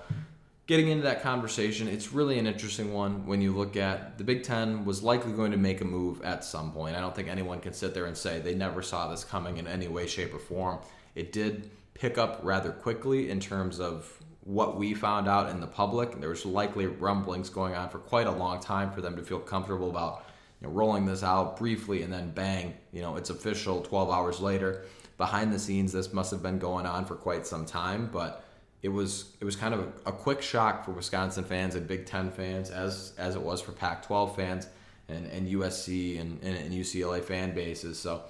getting 0.67 0.87
into 0.87 1.03
that 1.03 1.21
conversation 1.21 1.87
it's 1.87 2.11
really 2.11 2.39
an 2.39 2.47
interesting 2.47 2.91
one 2.91 3.25
when 3.25 3.41
you 3.41 3.55
look 3.55 3.77
at 3.77 4.17
the 4.17 4.23
big 4.23 4.43
ten 4.43 4.85
was 4.85 5.03
likely 5.03 5.31
going 5.31 5.51
to 5.51 5.57
make 5.57 5.81
a 5.81 5.85
move 5.85 6.21
at 6.23 6.43
some 6.43 6.71
point. 6.71 6.95
I 6.95 6.99
don't 6.99 7.15
think 7.15 7.27
anyone 7.27 7.59
can 7.59 7.73
sit 7.73 7.93
there 7.93 8.05
and 8.05 8.17
say 8.17 8.39
they 8.39 8.55
never 8.55 8.81
saw 8.81 9.07
this 9.09 9.23
coming 9.23 9.57
in 9.57 9.67
any 9.67 9.87
way 9.87 10.07
shape 10.07 10.33
or 10.33 10.39
form. 10.39 10.79
It 11.13 11.31
did 11.31 11.69
pick 11.93 12.17
up 12.17 12.39
rather 12.43 12.71
quickly 12.71 13.29
in 13.29 13.39
terms 13.39 13.79
of 13.79 14.11
what 14.41 14.77
we 14.77 14.93
found 14.93 15.27
out 15.27 15.49
in 15.49 15.59
the 15.59 15.67
public. 15.67 16.19
There 16.19 16.29
was 16.29 16.45
likely 16.45 16.85
rumblings 16.85 17.49
going 17.49 17.73
on 17.73 17.89
for 17.89 17.99
quite 17.99 18.27
a 18.27 18.31
long 18.31 18.59
time 18.59 18.91
for 18.91 19.01
them 19.01 19.15
to 19.15 19.23
feel 19.23 19.39
comfortable 19.39 19.89
about 19.89 20.25
you 20.61 20.67
know, 20.67 20.73
rolling 20.73 21.05
this 21.05 21.23
out 21.23 21.57
briefly 21.57 22.03
and 22.03 22.13
then 22.13 22.31
bang, 22.31 22.75
you 22.91 23.01
know, 23.01 23.15
it's 23.15 23.29
official 23.29 23.81
12 23.81 24.09
hours 24.09 24.39
later. 24.39 24.85
Behind 25.17 25.51
the 25.51 25.59
scenes, 25.59 25.93
this 25.93 26.13
must 26.13 26.29
have 26.31 26.43
been 26.43 26.59
going 26.59 26.85
on 26.85 27.05
for 27.05 27.15
quite 27.15 27.47
some 27.47 27.65
time, 27.65 28.09
but 28.11 28.44
it 28.81 28.89
was 28.89 29.35
it 29.39 29.45
was 29.45 29.55
kind 29.55 29.73
of 29.73 29.79
a, 29.79 30.09
a 30.09 30.11
quick 30.11 30.41
shock 30.41 30.85
for 30.85 30.91
Wisconsin 30.91 31.43
fans 31.43 31.75
and 31.75 31.87
Big 31.87 32.05
Ten 32.05 32.31
fans, 32.31 32.69
as 32.69 33.13
as 33.17 33.35
it 33.35 33.41
was 33.41 33.61
for 33.61 33.71
Pac-12 33.71 34.35
fans 34.35 34.67
and, 35.07 35.25
and 35.27 35.47
USC 35.47 36.19
and, 36.19 36.41
and, 36.43 36.73
UCLA 36.73 37.23
fan 37.23 37.53
bases. 37.53 37.99
So, 37.99 38.23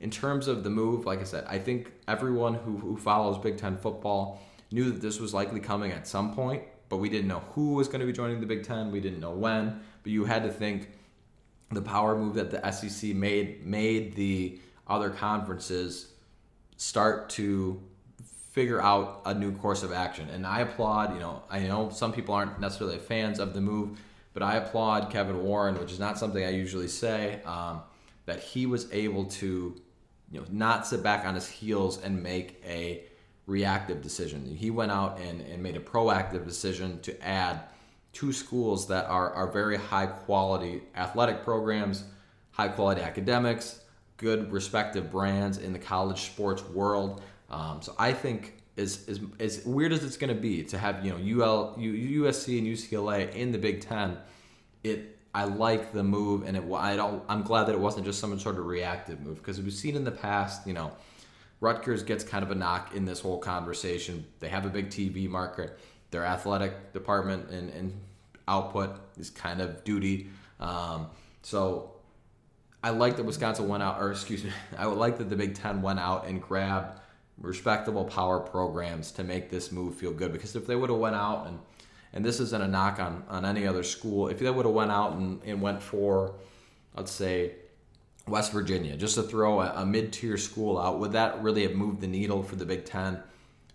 in 0.00 0.10
terms 0.10 0.48
of 0.48 0.64
the 0.64 0.70
move, 0.70 1.04
like 1.04 1.20
I 1.20 1.24
said, 1.24 1.44
I 1.48 1.58
think 1.58 1.92
everyone 2.08 2.54
who, 2.54 2.78
who 2.78 2.96
follows 2.96 3.38
Big 3.38 3.56
Ten 3.58 3.76
football 3.76 4.40
knew 4.70 4.90
that 4.90 5.00
this 5.00 5.20
was 5.20 5.34
likely 5.34 5.60
coming 5.60 5.92
at 5.92 6.06
some 6.06 6.34
point, 6.34 6.62
but 6.88 6.96
we 6.96 7.08
didn't 7.08 7.28
know 7.28 7.42
who 7.54 7.74
was 7.74 7.88
going 7.88 8.00
to 8.00 8.06
be 8.06 8.12
joining 8.12 8.40
the 8.40 8.46
Big 8.46 8.64
Ten. 8.64 8.90
We 8.90 9.00
didn't 9.00 9.20
know 9.20 9.32
when, 9.32 9.80
but 10.02 10.12
you 10.12 10.24
had 10.24 10.42
to 10.44 10.50
think 10.50 10.88
the 11.70 11.82
power 11.82 12.16
move 12.16 12.34
that 12.34 12.50
the 12.50 12.70
SEC 12.70 13.14
made 13.14 13.64
made 13.66 14.14
the 14.14 14.58
other 14.86 15.10
conferences 15.10 16.12
start 16.76 17.30
to 17.30 17.80
figure 18.52 18.82
out 18.82 19.22
a 19.24 19.32
new 19.32 19.50
course 19.50 19.82
of 19.82 19.92
action. 19.92 20.28
And 20.28 20.46
I 20.46 20.60
applaud, 20.60 21.14
you 21.14 21.20
know, 21.20 21.42
I 21.50 21.60
know 21.60 21.88
some 21.88 22.12
people 22.12 22.34
aren't 22.34 22.60
necessarily 22.60 22.98
fans 22.98 23.38
of 23.38 23.54
the 23.54 23.62
move, 23.62 23.98
but 24.34 24.42
I 24.42 24.56
applaud 24.56 25.10
Kevin 25.10 25.42
Warren, 25.42 25.78
which 25.80 25.90
is 25.90 25.98
not 25.98 26.18
something 26.18 26.44
I 26.44 26.50
usually 26.50 26.88
say, 26.88 27.40
um, 27.46 27.80
that 28.26 28.40
he 28.40 28.66
was 28.66 28.92
able 28.92 29.24
to, 29.24 29.80
you 30.30 30.40
know, 30.40 30.44
not 30.50 30.86
sit 30.86 31.02
back 31.02 31.24
on 31.24 31.34
his 31.34 31.48
heels 31.48 32.02
and 32.02 32.22
make 32.22 32.62
a 32.66 33.04
reactive 33.46 34.02
decision. 34.02 34.44
He 34.54 34.70
went 34.70 34.92
out 34.92 35.18
and, 35.18 35.40
and 35.40 35.62
made 35.62 35.76
a 35.76 35.80
proactive 35.80 36.44
decision 36.44 37.00
to 37.00 37.26
add 37.26 37.62
two 38.12 38.34
schools 38.34 38.86
that 38.88 39.06
are, 39.06 39.32
are 39.32 39.50
very 39.50 39.78
high 39.78 40.06
quality 40.06 40.82
athletic 40.94 41.42
programs, 41.42 42.04
high 42.50 42.68
quality 42.68 43.00
academics, 43.00 43.80
good 44.18 44.52
respective 44.52 45.10
brands 45.10 45.56
in 45.56 45.72
the 45.72 45.78
college 45.78 46.20
sports 46.20 46.62
world. 46.62 47.22
Um, 47.52 47.82
so 47.82 47.94
I 47.98 48.12
think 48.12 48.54
as, 48.76 49.06
as, 49.08 49.20
as 49.38 49.64
weird 49.64 49.92
as 49.92 50.02
it's 50.02 50.16
going 50.16 50.34
to 50.34 50.40
be 50.40 50.62
to 50.64 50.78
have 50.78 51.04
you 51.04 51.10
know 51.10 51.44
UL, 51.44 51.76
USC 51.78 52.58
and 52.58 52.66
UCLA 52.66 53.32
in 53.34 53.52
the 53.52 53.58
Big 53.58 53.80
Ten, 53.80 54.16
it 54.82 55.18
I 55.34 55.44
like 55.44 55.92
the 55.92 56.02
move 56.02 56.46
and 56.46 56.56
it 56.56 56.64
I 56.72 56.96
don't 56.96 57.22
I'm 57.28 57.42
glad 57.42 57.64
that 57.64 57.72
it 57.72 57.80
wasn't 57.80 58.06
just 58.06 58.18
some 58.18 58.38
sort 58.38 58.58
of 58.58 58.66
reactive 58.66 59.20
move 59.20 59.36
because 59.36 59.60
we've 59.60 59.72
seen 59.72 59.96
in 59.96 60.04
the 60.04 60.10
past 60.10 60.66
you 60.66 60.72
know 60.72 60.92
Rutgers 61.60 62.02
gets 62.02 62.24
kind 62.24 62.42
of 62.42 62.50
a 62.50 62.54
knock 62.54 62.94
in 62.94 63.04
this 63.04 63.20
whole 63.20 63.38
conversation. 63.38 64.26
They 64.40 64.48
have 64.48 64.66
a 64.66 64.70
big 64.70 64.88
TV 64.88 65.28
market 65.28 65.78
their 66.12 66.24
athletic 66.24 66.92
department 66.92 67.50
and, 67.50 67.70
and 67.70 68.00
output 68.46 69.00
is 69.18 69.30
kind 69.30 69.60
of 69.60 69.82
duty. 69.82 70.28
Um, 70.60 71.08
so 71.42 71.94
I 72.84 72.90
like 72.90 73.16
that 73.16 73.24
Wisconsin 73.24 73.66
went 73.66 73.82
out, 73.82 74.00
or 74.00 74.12
excuse 74.12 74.44
me, 74.44 74.50
I 74.78 74.86
would 74.86 74.98
like 74.98 75.18
that 75.18 75.28
the 75.28 75.36
Big 75.36 75.56
Ten 75.56 75.82
went 75.82 75.98
out 75.98 76.26
and 76.26 76.40
grabbed 76.40 77.00
respectable 77.38 78.04
power 78.04 78.40
programs 78.40 79.10
to 79.12 79.24
make 79.24 79.50
this 79.50 79.72
move 79.72 79.94
feel 79.94 80.12
good. 80.12 80.32
Because 80.32 80.54
if 80.56 80.66
they 80.66 80.76
would 80.76 80.90
have 80.90 80.98
went 80.98 81.16
out 81.16 81.46
and 81.46 81.58
and 82.12 82.24
this 82.24 82.40
isn't 82.40 82.62
a 82.62 82.68
knock 82.68 83.00
on, 83.00 83.24
on 83.28 83.44
any 83.44 83.66
other 83.66 83.82
school, 83.82 84.28
if 84.28 84.38
they 84.38 84.50
would 84.50 84.66
have 84.66 84.74
went 84.74 84.90
out 84.90 85.12
and, 85.12 85.40
and 85.44 85.62
went 85.62 85.82
for, 85.82 86.34
let's 86.94 87.10
say, 87.10 87.52
West 88.28 88.52
Virginia, 88.52 88.96
just 88.96 89.14
to 89.14 89.22
throw 89.22 89.60
a, 89.60 89.72
a 89.76 89.86
mid-tier 89.86 90.36
school 90.36 90.78
out, 90.78 90.98
would 91.00 91.12
that 91.12 91.42
really 91.42 91.62
have 91.62 91.74
moved 91.74 92.00
the 92.00 92.06
needle 92.06 92.42
for 92.42 92.56
the 92.56 92.66
Big 92.66 92.84
Ten? 92.84 93.22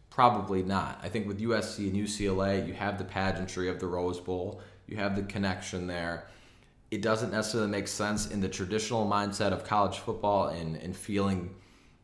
Probably 0.09 0.63
not. 0.63 0.99
I 1.03 1.09
think 1.09 1.27
with 1.27 1.41
USC 1.41 1.89
and 1.89 1.95
UCLA, 1.95 2.65
you 2.65 2.73
have 2.73 2.97
the 2.97 3.03
pageantry 3.03 3.69
of 3.69 3.79
the 3.79 3.87
Rose 3.87 4.19
Bowl. 4.19 4.61
You 4.87 4.97
have 4.97 5.15
the 5.15 5.23
connection 5.23 5.87
there. 5.87 6.27
It 6.91 7.01
doesn't 7.01 7.31
necessarily 7.31 7.69
make 7.69 7.87
sense 7.87 8.27
in 8.27 8.39
the 8.39 8.47
traditional 8.47 9.09
mindset 9.09 9.51
of 9.51 9.63
college 9.63 9.97
football 9.97 10.47
and, 10.47 10.77
and 10.77 10.95
feeling 10.95 11.53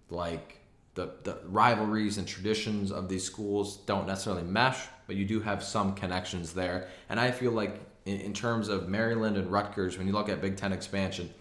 like 0.10 0.60
the, 0.96 1.12
the 1.24 1.40
rivalries 1.46 2.18
and 2.18 2.28
traditions 2.28 2.92
of 2.92 3.10
these 3.10 3.24
schools 3.24 3.78
don't 3.78 4.08
necessarily 4.08 4.44
mesh, 4.44 4.80
but 5.08 5.16
you 5.16 5.26
do 5.26 5.40
have 5.40 5.64
some 5.64 5.96
connections 5.96 6.54
there. 6.54 6.88
And 7.10 7.20
I 7.20 7.32
feel 7.32 7.52
like 7.52 7.80
in, 8.06 8.20
in 8.20 8.34
terms 8.34 8.68
of 8.68 8.88
Maryland 8.88 9.38
and 9.38 9.52
Rutgers, 9.52 9.98
when 9.98 10.08
you 10.08 10.14
look 10.14 10.30
at 10.30 10.42
Big 10.42 10.56
Ten 10.56 10.72
expansion, 10.72 11.34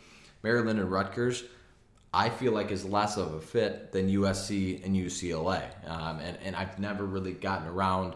Maryland 0.43 0.81
and 0.81 0.91
Rutgers, 0.91 1.45
I 2.15 2.29
feel 2.29 2.53
like 2.53 2.71
is 2.71 2.85
less 2.85 3.17
of 3.17 3.35
a 3.35 3.41
fit 3.41 3.93
than 3.93 4.09
USC 4.09 4.85
and 4.85 4.95
UCLA. 4.95 5.63
Um, 5.89 6.19
and, 6.21 6.37
and 6.45 6.57
I've 6.57 6.79
never 6.79 7.05
really 7.05 7.33
gotten 7.33 7.67
around 7.69 8.15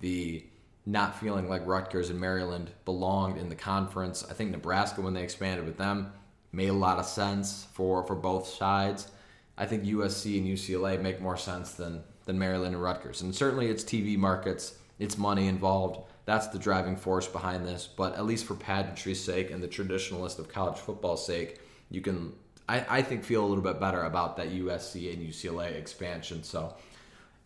the 0.00 0.44
not 0.84 1.18
feeling 1.18 1.48
like 1.48 1.66
Rutgers 1.66 2.08
and 2.08 2.18
Maryland 2.18 2.70
belonged 2.84 3.38
in 3.38 3.48
the 3.48 3.54
conference. 3.54 4.24
I 4.28 4.32
think 4.32 4.50
Nebraska, 4.50 5.02
when 5.02 5.12
they 5.12 5.22
expanded 5.22 5.66
with 5.66 5.76
them, 5.76 6.12
made 6.52 6.68
a 6.68 6.74
lot 6.74 6.98
of 6.98 7.04
sense 7.04 7.66
for, 7.72 8.02
for 8.04 8.14
both 8.14 8.48
sides. 8.48 9.10
I 9.58 9.66
think 9.66 9.84
USC 9.84 10.38
and 10.38 10.46
UCLA 10.46 11.00
make 11.02 11.20
more 11.20 11.36
sense 11.36 11.72
than, 11.72 12.02
than 12.24 12.38
Maryland 12.38 12.74
and 12.74 12.82
Rutgers. 12.82 13.22
And 13.22 13.34
certainly 13.34 13.66
it's 13.66 13.82
TV 13.82 14.16
markets, 14.16 14.78
it's 15.00 15.18
money 15.18 15.48
involved. 15.48 16.08
That's 16.24 16.46
the 16.46 16.58
driving 16.58 16.96
force 16.96 17.26
behind 17.26 17.66
this. 17.66 17.86
But 17.86 18.14
at 18.14 18.24
least 18.24 18.44
for 18.46 18.54
pageantry's 18.54 19.22
sake 19.22 19.50
and 19.50 19.62
the 19.62 19.68
traditionalist 19.68 20.38
of 20.38 20.48
college 20.48 20.78
football's 20.78 21.26
sake, 21.26 21.60
you 21.90 22.00
can 22.00 22.34
I, 22.68 22.84
I 22.88 23.02
think 23.02 23.24
feel 23.24 23.44
a 23.44 23.48
little 23.48 23.64
bit 23.64 23.80
better 23.80 24.02
about 24.02 24.36
that 24.36 24.50
USC 24.50 25.12
and 25.12 25.26
UCLA 25.26 25.74
expansion. 25.74 26.44
So 26.44 26.74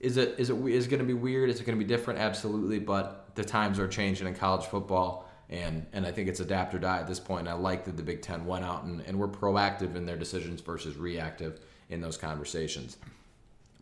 is 0.01 0.17
it 0.17 0.35
is 0.39 0.51
it 0.51 0.57
is 0.57 0.87
it 0.87 0.91
going 0.91 1.01
to 1.01 1.07
be 1.07 1.15
weird? 1.15 1.49
Is 1.49 1.61
it 1.61 1.65
going 1.65 1.79
to 1.79 1.85
be 1.85 1.89
different? 1.89 2.19
Absolutely, 2.19 2.81
but 2.81 3.31
the 3.37 3.45
times 3.45 3.79
are 3.79 3.87
changing 3.87 4.27
in 4.27 4.35
college 4.35 4.67
football, 4.67 5.31
and 5.49 5.87
and 5.93 6.05
I 6.05 6.11
think 6.11 6.29
it's 6.29 6.41
adapt 6.41 6.75
or 6.75 6.81
die 6.81 6.99
at 6.99 7.07
this 7.07 7.21
point. 7.21 7.47
I 7.47 7.53
like 7.53 7.85
that 7.85 7.97
the 7.97 8.03
Big 8.03 8.21
Ten 8.21 8.45
went 8.45 8.65
out 8.65 8.83
and, 8.83 9.01
and 9.03 9.17
were 9.17 9.29
proactive 9.29 9.95
in 9.95 10.05
their 10.05 10.17
decisions 10.17 10.61
versus 10.61 10.97
reactive 10.97 11.61
in 11.91 12.01
those 12.01 12.17
conversations. 12.17 12.97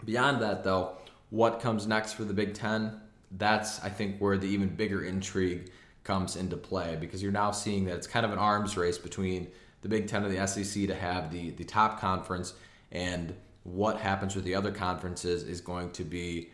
Beyond 0.05 0.43
that, 0.43 0.65
though, 0.65 0.97
what 1.31 1.61
comes 1.61 1.87
next 1.87 2.15
for 2.15 2.25
the 2.25 2.35
Big 2.35 2.55
Ten? 2.55 3.01
That's 3.33 3.83
I 3.85 3.89
think 3.89 4.19
where 4.19 4.37
the 4.37 4.49
even 4.49 4.69
bigger 4.69 5.05
intrigue 5.05 5.71
comes 6.03 6.37
into 6.37 6.57
play 6.57 6.97
because 7.01 7.23
you're 7.23 7.33
now 7.33 7.51
seeing 7.51 7.85
that 7.85 7.97
it's 7.97 8.07
kind 8.07 8.27
of 8.27 8.33
an 8.33 8.39
arms 8.39 8.77
race 8.77 8.99
between 8.99 9.49
the 9.83 9.89
Big 9.89 10.09
Ten 10.09 10.25
and 10.25 10.37
the 10.37 10.47
SEC 10.47 10.87
to 10.89 10.95
have 10.95 11.33
the 11.33 11.51
the 11.51 11.65
top 11.65 12.01
conference, 12.01 12.55
and 12.91 13.35
what 13.63 13.99
happens 13.99 14.35
with 14.35 14.45
the 14.45 14.55
other 14.55 14.73
conferences 14.73 15.43
is 15.45 15.61
going 15.61 15.91
to 15.93 16.05
be 16.05 16.51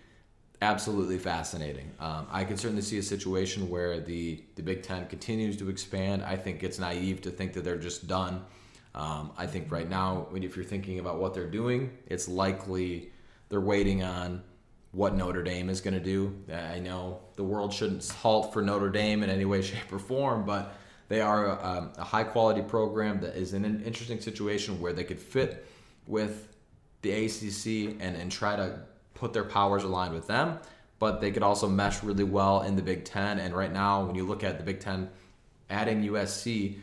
absolutely 0.62 1.18
fascinating. 1.18 1.90
Um, 2.00 2.26
I 2.30 2.44
can 2.44 2.56
certainly 2.56 2.82
see 2.82 2.98
a 2.98 3.02
situation 3.02 3.68
where 3.68 4.00
the 4.00 4.42
the 4.56 4.62
Big 4.62 4.82
Ten 4.82 5.06
continues 5.06 5.56
to 5.58 5.68
expand. 5.68 6.22
I 6.22 6.36
think 6.36 6.62
it's 6.62 6.78
naive 6.78 7.20
to 7.22 7.30
think 7.30 7.52
that 7.54 7.64
they're 7.64 7.78
just 7.78 8.06
done. 8.06 8.44
Um, 8.96 9.32
I 9.36 9.46
think 9.46 9.70
right 9.70 9.88
now, 9.88 10.26
if 10.34 10.56
you're 10.56 10.64
thinking 10.64 10.98
about 10.98 11.18
what 11.18 11.34
they're 11.34 11.50
doing, 11.50 11.90
it's 12.06 12.28
likely 12.28 13.10
they're 13.50 13.60
waiting 13.60 14.02
on 14.02 14.42
what 14.92 15.14
Notre 15.14 15.42
Dame 15.42 15.68
is 15.68 15.82
going 15.82 15.94
to 15.94 16.00
do. 16.00 16.34
I 16.50 16.78
know 16.78 17.20
the 17.36 17.44
world 17.44 17.74
shouldn't 17.74 18.08
halt 18.08 18.54
for 18.54 18.62
Notre 18.62 18.88
Dame 18.88 19.22
in 19.22 19.28
any 19.28 19.44
way, 19.44 19.60
shape, 19.62 19.92
or 19.92 19.98
form, 19.98 20.46
but 20.46 20.74
they 21.08 21.20
are 21.20 21.46
a, 21.46 21.64
um, 21.64 21.92
a 21.98 22.04
high 22.04 22.24
quality 22.24 22.62
program 22.62 23.20
that 23.20 23.36
is 23.36 23.52
in 23.52 23.66
an 23.66 23.82
interesting 23.82 24.20
situation 24.20 24.80
where 24.80 24.94
they 24.94 25.04
could 25.04 25.20
fit 25.20 25.66
with 26.06 26.48
the 27.02 27.10
ACC 27.10 27.96
and, 28.00 28.16
and 28.16 28.32
try 28.32 28.56
to 28.56 28.80
put 29.12 29.34
their 29.34 29.44
powers 29.44 29.84
aligned 29.84 30.14
with 30.14 30.26
them, 30.26 30.58
but 30.98 31.20
they 31.20 31.30
could 31.30 31.42
also 31.42 31.68
mesh 31.68 32.02
really 32.02 32.24
well 32.24 32.62
in 32.62 32.74
the 32.74 32.82
Big 32.82 33.04
Ten. 33.04 33.38
And 33.38 33.54
right 33.54 33.72
now, 33.72 34.04
when 34.04 34.16
you 34.16 34.26
look 34.26 34.42
at 34.42 34.56
the 34.56 34.64
Big 34.64 34.80
Ten, 34.80 35.10
adding 35.68 36.02
USC 36.04 36.78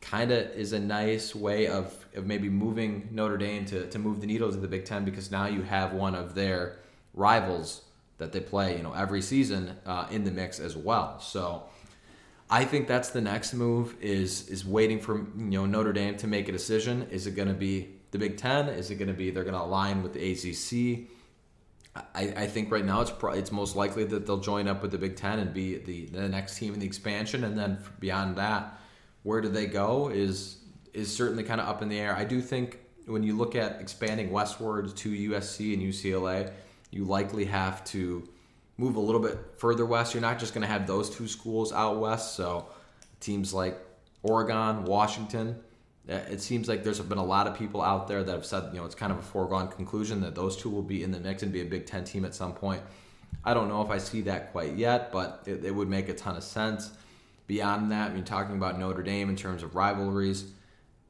kind 0.00 0.30
of 0.30 0.50
is 0.50 0.72
a 0.72 0.78
nice 0.78 1.34
way 1.34 1.66
of, 1.66 2.06
of 2.14 2.26
maybe 2.26 2.48
moving 2.48 3.08
Notre 3.10 3.36
Dame 3.36 3.64
to, 3.66 3.86
to 3.88 3.98
move 3.98 4.20
the 4.20 4.26
needle 4.26 4.50
to 4.50 4.56
the 4.56 4.68
Big 4.68 4.84
Ten 4.84 5.04
because 5.04 5.30
now 5.30 5.46
you 5.46 5.62
have 5.62 5.92
one 5.92 6.14
of 6.14 6.34
their 6.34 6.78
rivals 7.14 7.82
that 8.18 8.32
they 8.32 8.40
play, 8.40 8.76
you 8.76 8.82
know, 8.82 8.92
every 8.92 9.22
season 9.22 9.76
uh, 9.86 10.06
in 10.10 10.24
the 10.24 10.30
mix 10.30 10.60
as 10.60 10.76
well. 10.76 11.20
So 11.20 11.64
I 12.50 12.64
think 12.64 12.88
that's 12.88 13.10
the 13.10 13.20
next 13.20 13.54
move 13.54 13.94
is 14.00 14.48
is 14.48 14.64
waiting 14.64 15.00
for 15.00 15.18
you 15.18 15.26
know 15.36 15.66
Notre 15.66 15.92
Dame 15.92 16.16
to 16.18 16.26
make 16.26 16.48
a 16.48 16.52
decision. 16.52 17.06
Is 17.10 17.26
it 17.26 17.32
going 17.32 17.48
to 17.48 17.54
be 17.54 17.88
the 18.10 18.18
Big 18.18 18.36
Ten? 18.38 18.68
Is 18.68 18.90
it 18.90 18.96
going 18.96 19.08
to 19.08 19.14
be 19.14 19.30
they're 19.30 19.44
going 19.44 19.54
to 19.54 19.62
align 19.62 20.02
with 20.02 20.14
the 20.14 20.32
ACC? 20.32 21.08
I, 22.14 22.44
I 22.44 22.46
think 22.46 22.70
right 22.70 22.84
now 22.84 23.00
it's 23.00 23.10
pro- 23.10 23.32
it's 23.32 23.52
most 23.52 23.76
likely 23.76 24.04
that 24.04 24.26
they'll 24.26 24.38
join 24.38 24.68
up 24.68 24.82
with 24.82 24.92
the 24.92 24.98
Big 24.98 25.16
Ten 25.16 25.38
and 25.40 25.52
be 25.52 25.78
the, 25.78 26.06
the 26.06 26.28
next 26.28 26.56
team 26.56 26.72
in 26.74 26.80
the 26.80 26.86
expansion, 26.86 27.44
and 27.44 27.58
then 27.58 27.78
beyond 28.00 28.36
that, 28.36 28.78
where 29.22 29.40
do 29.40 29.48
they 29.48 29.66
go 29.66 30.08
is 30.08 30.58
is 30.94 31.14
certainly 31.14 31.44
kind 31.44 31.60
of 31.60 31.68
up 31.68 31.82
in 31.82 31.88
the 31.88 31.98
air. 31.98 32.14
I 32.16 32.24
do 32.24 32.40
think 32.40 32.78
when 33.06 33.22
you 33.22 33.36
look 33.36 33.54
at 33.54 33.80
expanding 33.80 34.30
westwards 34.30 34.92
to 34.94 35.10
USC 35.30 35.74
and 35.74 35.82
UCLA, 35.82 36.52
you 36.90 37.04
likely 37.04 37.44
have 37.44 37.84
to 37.86 38.28
move 38.78 38.94
a 38.94 39.00
little 39.00 39.20
bit 39.20 39.38
further 39.56 39.84
west, 39.84 40.14
you're 40.14 40.20
not 40.20 40.38
just 40.38 40.54
going 40.54 40.62
to 40.62 40.68
have 40.68 40.86
those 40.86 41.10
two 41.10 41.26
schools 41.26 41.72
out 41.72 41.98
west. 41.98 42.36
So 42.36 42.66
teams 43.20 43.52
like 43.52 43.76
Oregon, 44.22 44.84
Washington, 44.84 45.58
eh, 46.08 46.16
it 46.30 46.40
seems 46.40 46.68
like 46.68 46.84
there's 46.84 47.00
been 47.00 47.18
a 47.18 47.24
lot 47.24 47.46
of 47.48 47.58
people 47.58 47.82
out 47.82 48.06
there 48.06 48.22
that 48.22 48.32
have 48.32 48.46
said, 48.46 48.70
you 48.72 48.78
know, 48.78 48.86
it's 48.86 48.94
kind 48.94 49.12
of 49.12 49.18
a 49.18 49.22
foregone 49.22 49.68
conclusion 49.68 50.20
that 50.20 50.34
those 50.34 50.56
two 50.56 50.70
will 50.70 50.82
be 50.82 51.02
in 51.02 51.10
the 51.10 51.18
mix 51.18 51.42
and 51.42 51.52
be 51.52 51.60
a 51.60 51.64
Big 51.64 51.86
Ten 51.86 52.04
team 52.04 52.24
at 52.24 52.34
some 52.34 52.54
point. 52.54 52.80
I 53.44 53.52
don't 53.52 53.68
know 53.68 53.82
if 53.82 53.90
I 53.90 53.98
see 53.98 54.22
that 54.22 54.52
quite 54.52 54.74
yet, 54.74 55.10
but 55.12 55.42
it, 55.44 55.64
it 55.64 55.74
would 55.74 55.88
make 55.88 56.08
a 56.08 56.14
ton 56.14 56.36
of 56.36 56.44
sense. 56.44 56.92
Beyond 57.48 57.90
that, 57.92 58.10
I 58.10 58.14
mean, 58.14 58.24
talking 58.24 58.56
about 58.56 58.78
Notre 58.78 59.02
Dame 59.02 59.30
in 59.30 59.34
terms 59.34 59.62
of 59.62 59.74
rivalries, 59.74 60.44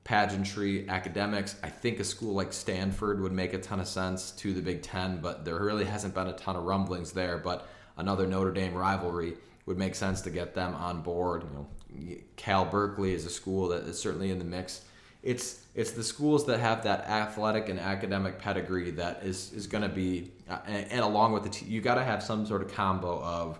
pageantry, 0.04 0.88
academics. 0.88 1.56
I 1.64 1.68
think 1.68 1.98
a 1.98 2.04
school 2.04 2.32
like 2.32 2.52
Stanford 2.52 3.20
would 3.20 3.32
make 3.32 3.54
a 3.54 3.58
ton 3.58 3.80
of 3.80 3.88
sense 3.88 4.30
to 4.30 4.54
the 4.54 4.62
Big 4.62 4.80
Ten, 4.80 5.20
but 5.20 5.44
there 5.44 5.56
really 5.56 5.84
hasn't 5.84 6.14
been 6.14 6.28
a 6.28 6.32
ton 6.32 6.54
of 6.54 6.62
rumblings 6.62 7.10
there. 7.10 7.38
But 7.38 7.68
another 7.96 8.24
Notre 8.26 8.52
Dame 8.52 8.72
rivalry 8.72 9.34
would 9.66 9.78
make 9.78 9.96
sense 9.96 10.20
to 10.22 10.30
get 10.30 10.54
them 10.54 10.76
on 10.76 11.02
board. 11.02 11.42
You 11.42 11.50
know, 11.56 12.16
Cal 12.36 12.64
Berkeley 12.64 13.14
is 13.14 13.26
a 13.26 13.30
school 13.30 13.68
that 13.68 13.82
is 13.82 14.00
certainly 14.00 14.30
in 14.30 14.38
the 14.38 14.44
mix. 14.44 14.82
It's 15.24 15.64
it's 15.74 15.90
the 15.90 16.04
schools 16.04 16.46
that 16.46 16.60
have 16.60 16.84
that 16.84 17.08
athletic 17.08 17.68
and 17.68 17.80
academic 17.80 18.38
pedigree 18.38 18.92
that 18.92 19.24
is 19.24 19.52
is 19.52 19.66
going 19.66 19.82
to 19.82 19.88
be, 19.88 20.30
uh, 20.48 20.58
and, 20.68 20.92
and, 20.92 21.00
along 21.00 21.32
with 21.32 21.42
the 21.42 21.50
t- 21.50 21.66
you 21.66 21.80
got 21.80 21.96
to 21.96 22.04
have 22.04 22.22
some 22.22 22.46
sort 22.46 22.62
of 22.62 22.72
combo 22.72 23.20
of 23.20 23.58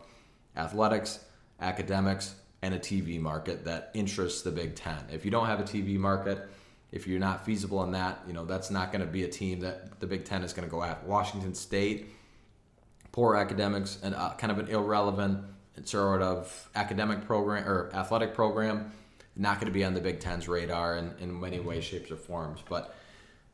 athletics, 0.57 1.25
academics, 1.61 2.37
and 2.63 2.75
a 2.75 2.79
TV 2.79 3.21
market 3.21 3.65
that 3.65 3.91
interests 3.95 4.43
the 4.43 4.51
Big 4.51 4.75
Ten. 4.75 4.99
If 5.13 5.25
you 5.25 5.31
don't 5.31 5.47
have 5.47 5.61
a 5.61 5.65
TV 5.65 5.97
market, 5.97 6.49
if 6.91 7.07
you're 7.07 7.21
not 7.21 7.45
feasible 7.45 7.83
in 7.85 7.93
that, 7.93 8.21
you 8.27 8.33
know 8.33 8.45
that's 8.45 8.71
not 8.71 8.93
going 8.93 9.03
to 9.03 9.07
be 9.07 9.25
a 9.25 9.29
team 9.29 9.61
that 9.61 10.01
the 10.01 10.07
Big 10.07 10.25
Ten 10.25 10.43
is 10.43 10.53
going 10.53 10.67
to 10.67 10.71
go 10.71 10.83
at. 10.83 11.05
Washington 11.05 11.55
State, 11.55 12.09
poor 13.13 13.37
academics 13.37 13.99
and 14.03 14.15
uh, 14.15 14.35
kind 14.35 14.51
of 14.51 14.59
an 14.59 14.69
irrelevant 14.69 15.45
sort 15.85 16.23
of 16.23 16.69
academic 16.75 17.25
program 17.27 17.67
or 17.69 17.91
athletic 17.95 18.35
program, 18.35 18.91
not 19.37 19.61
going 19.61 19.67
to 19.67 19.73
be 19.73 19.85
on 19.85 19.95
the 19.95 20.01
Big 20.01 20.21
Ten's 20.21 20.49
radar 20.49 20.97
in, 20.97 21.15
in 21.21 21.39
many 21.39 21.61
ways, 21.61 21.85
shapes, 21.85 22.11
or 22.11 22.17
forms. 22.17 22.61
But 22.69 22.95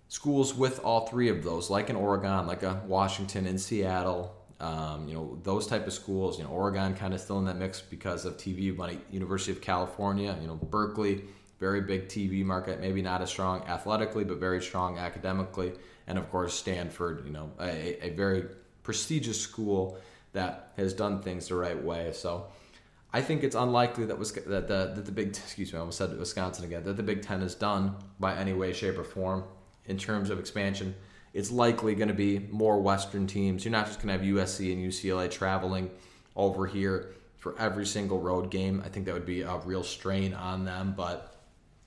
schools 0.08 0.54
with 0.54 0.80
all 0.80 1.06
three 1.06 1.28
of 1.28 1.44
those, 1.44 1.70
like 1.70 1.90
in 1.90 1.96
Oregon, 1.96 2.46
like 2.46 2.62
a 2.62 2.82
Washington 2.86 3.46
in 3.46 3.58
Seattle, 3.58 4.34
um, 4.64 5.06
you 5.06 5.14
know, 5.14 5.38
those 5.42 5.66
type 5.66 5.86
of 5.86 5.92
schools, 5.92 6.38
you 6.38 6.44
know, 6.44 6.50
Oregon 6.50 6.94
kind 6.94 7.12
of 7.12 7.20
still 7.20 7.38
in 7.38 7.44
that 7.44 7.58
mix 7.58 7.82
because 7.82 8.24
of 8.24 8.38
TV 8.38 8.74
money. 8.74 8.98
University 9.10 9.52
of 9.52 9.60
California, 9.60 10.34
you 10.40 10.46
know, 10.46 10.54
Berkeley, 10.54 11.22
very 11.60 11.82
big 11.82 12.08
TV 12.08 12.42
market, 12.42 12.80
maybe 12.80 13.02
not 13.02 13.20
as 13.20 13.28
strong 13.28 13.62
athletically, 13.64 14.24
but 14.24 14.38
very 14.38 14.62
strong 14.62 14.96
academically. 14.96 15.74
And 16.06 16.16
of 16.16 16.30
course, 16.30 16.54
Stanford, 16.54 17.26
you 17.26 17.30
know, 17.30 17.50
a, 17.60 18.06
a 18.06 18.10
very 18.14 18.46
prestigious 18.82 19.38
school 19.38 19.98
that 20.32 20.72
has 20.78 20.94
done 20.94 21.20
things 21.20 21.48
the 21.48 21.56
right 21.56 21.80
way. 21.80 22.12
So 22.14 22.46
I 23.12 23.20
think 23.20 23.44
it's 23.44 23.54
unlikely 23.54 24.06
that 24.06 24.18
was 24.18 24.32
that 24.32 24.66
the 24.66 24.92
that 24.94 25.04
the 25.04 25.12
Big 25.12 25.28
excuse 25.28 25.74
me, 25.74 25.76
I 25.76 25.80
almost 25.80 25.98
said 25.98 26.18
Wisconsin 26.18 26.64
again 26.64 26.84
that 26.84 26.96
the 26.96 27.02
Big 27.02 27.20
Ten 27.20 27.42
is 27.42 27.54
done 27.54 27.96
by 28.18 28.34
any 28.34 28.54
way, 28.54 28.72
shape, 28.72 28.96
or 28.96 29.04
form 29.04 29.44
in 29.84 29.98
terms 29.98 30.30
of 30.30 30.38
expansion 30.38 30.94
it's 31.34 31.50
likely 31.50 31.96
going 31.96 32.08
to 32.08 32.14
be 32.14 32.38
more 32.50 32.80
Western 32.80 33.26
teams. 33.26 33.64
You're 33.64 33.72
not 33.72 33.86
just 33.86 34.00
going 34.00 34.08
to 34.08 34.24
have 34.24 34.34
USC 34.34 34.72
and 34.72 34.80
UCLA 34.80 35.28
traveling 35.28 35.90
over 36.36 36.64
here 36.64 37.12
for 37.38 37.58
every 37.58 37.84
single 37.84 38.20
road 38.20 38.50
game. 38.50 38.80
I 38.84 38.88
think 38.88 39.04
that 39.06 39.14
would 39.14 39.26
be 39.26 39.42
a 39.42 39.56
real 39.58 39.82
strain 39.82 40.32
on 40.32 40.64
them. 40.64 40.94
But 40.96 41.34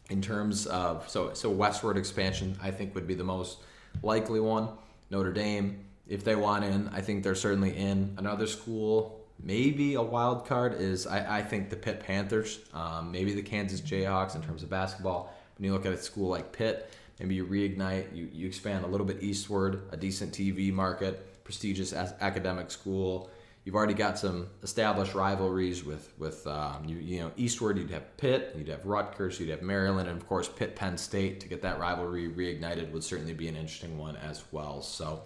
in 0.10 0.21
terms 0.21 0.67
of 0.67 1.10
so 1.10 1.33
so 1.33 1.49
westward 1.49 1.97
expansion, 1.97 2.57
I 2.62 2.71
think 2.71 2.93
would 2.93 3.07
be 3.07 3.15
the 3.15 3.23
most 3.23 3.60
likely 4.03 4.41
one. 4.41 4.67
Notre 5.10 5.31
Dame, 5.31 5.86
if 6.07 6.25
they 6.25 6.36
want 6.36 6.65
in, 6.65 6.89
I 6.93 6.99
think 6.99 7.23
they're 7.23 7.33
certainly 7.33 7.75
in. 7.75 8.15
Another 8.17 8.47
school, 8.47 9.25
maybe 9.41 9.93
a 9.93 10.01
wild 10.01 10.45
card 10.45 10.73
is 10.73 11.07
I, 11.07 11.38
I 11.38 11.41
think 11.41 11.69
the 11.69 11.77
Pitt 11.77 12.01
Panthers, 12.01 12.60
um, 12.73 13.13
maybe 13.13 13.33
the 13.33 13.41
Kansas 13.41 13.79
Jayhawks 13.79 14.36
in 14.36 14.41
terms 14.41 14.62
of 14.62 14.69
basketball. 14.69 15.33
When 15.57 15.65
you 15.65 15.73
look 15.73 15.86
at 15.86 15.93
a 15.93 15.97
school 15.97 16.27
like 16.27 16.51
Pitt, 16.51 16.91
maybe 17.19 17.36
you 17.36 17.45
reignite, 17.45 18.15
you, 18.15 18.30
you 18.32 18.47
expand 18.47 18.86
a 18.86 18.88
little 18.88 19.06
bit 19.06 19.21
eastward, 19.21 19.84
a 19.91 19.97
decent 19.97 20.34
TV 20.34 20.71
market, 20.71 21.43
prestigious 21.43 21.93
academic 21.93 22.71
school. 22.71 23.30
You've 23.63 23.75
already 23.75 23.93
got 23.93 24.17
some 24.17 24.47
established 24.63 25.13
rivalries 25.13 25.84
with 25.84 26.13
with 26.17 26.47
um, 26.47 26.86
you 26.86 26.97
you 26.97 27.19
know 27.19 27.32
eastward. 27.36 27.77
You'd 27.77 27.91
have 27.91 28.15
Pitt, 28.15 28.56
you'd 28.58 28.69
have 28.69 28.86
Rutgers, 28.86 29.41
you'd 29.41 29.49
have 29.49 29.62
Maryland, 29.62 30.08
and 30.08 30.17
of 30.17 30.25
course 30.25 30.47
Pitt 30.47 30.75
Penn 30.75 30.97
State. 30.97 31.41
To 31.41 31.49
get 31.49 31.62
that 31.63 31.77
rivalry 31.77 32.30
reignited 32.30 32.91
would 32.93 33.03
certainly 33.03 33.34
be 33.34 33.49
an 33.49 33.58
interesting 33.58 33.97
one 33.97 34.15
as 34.17 34.45
well. 34.53 34.82
So 34.82 35.23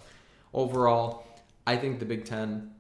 overall, 0.56 1.27
I 1.67 1.77
think 1.77 1.99
the 1.99 2.06
Big 2.06 2.25
Ten 2.25 2.71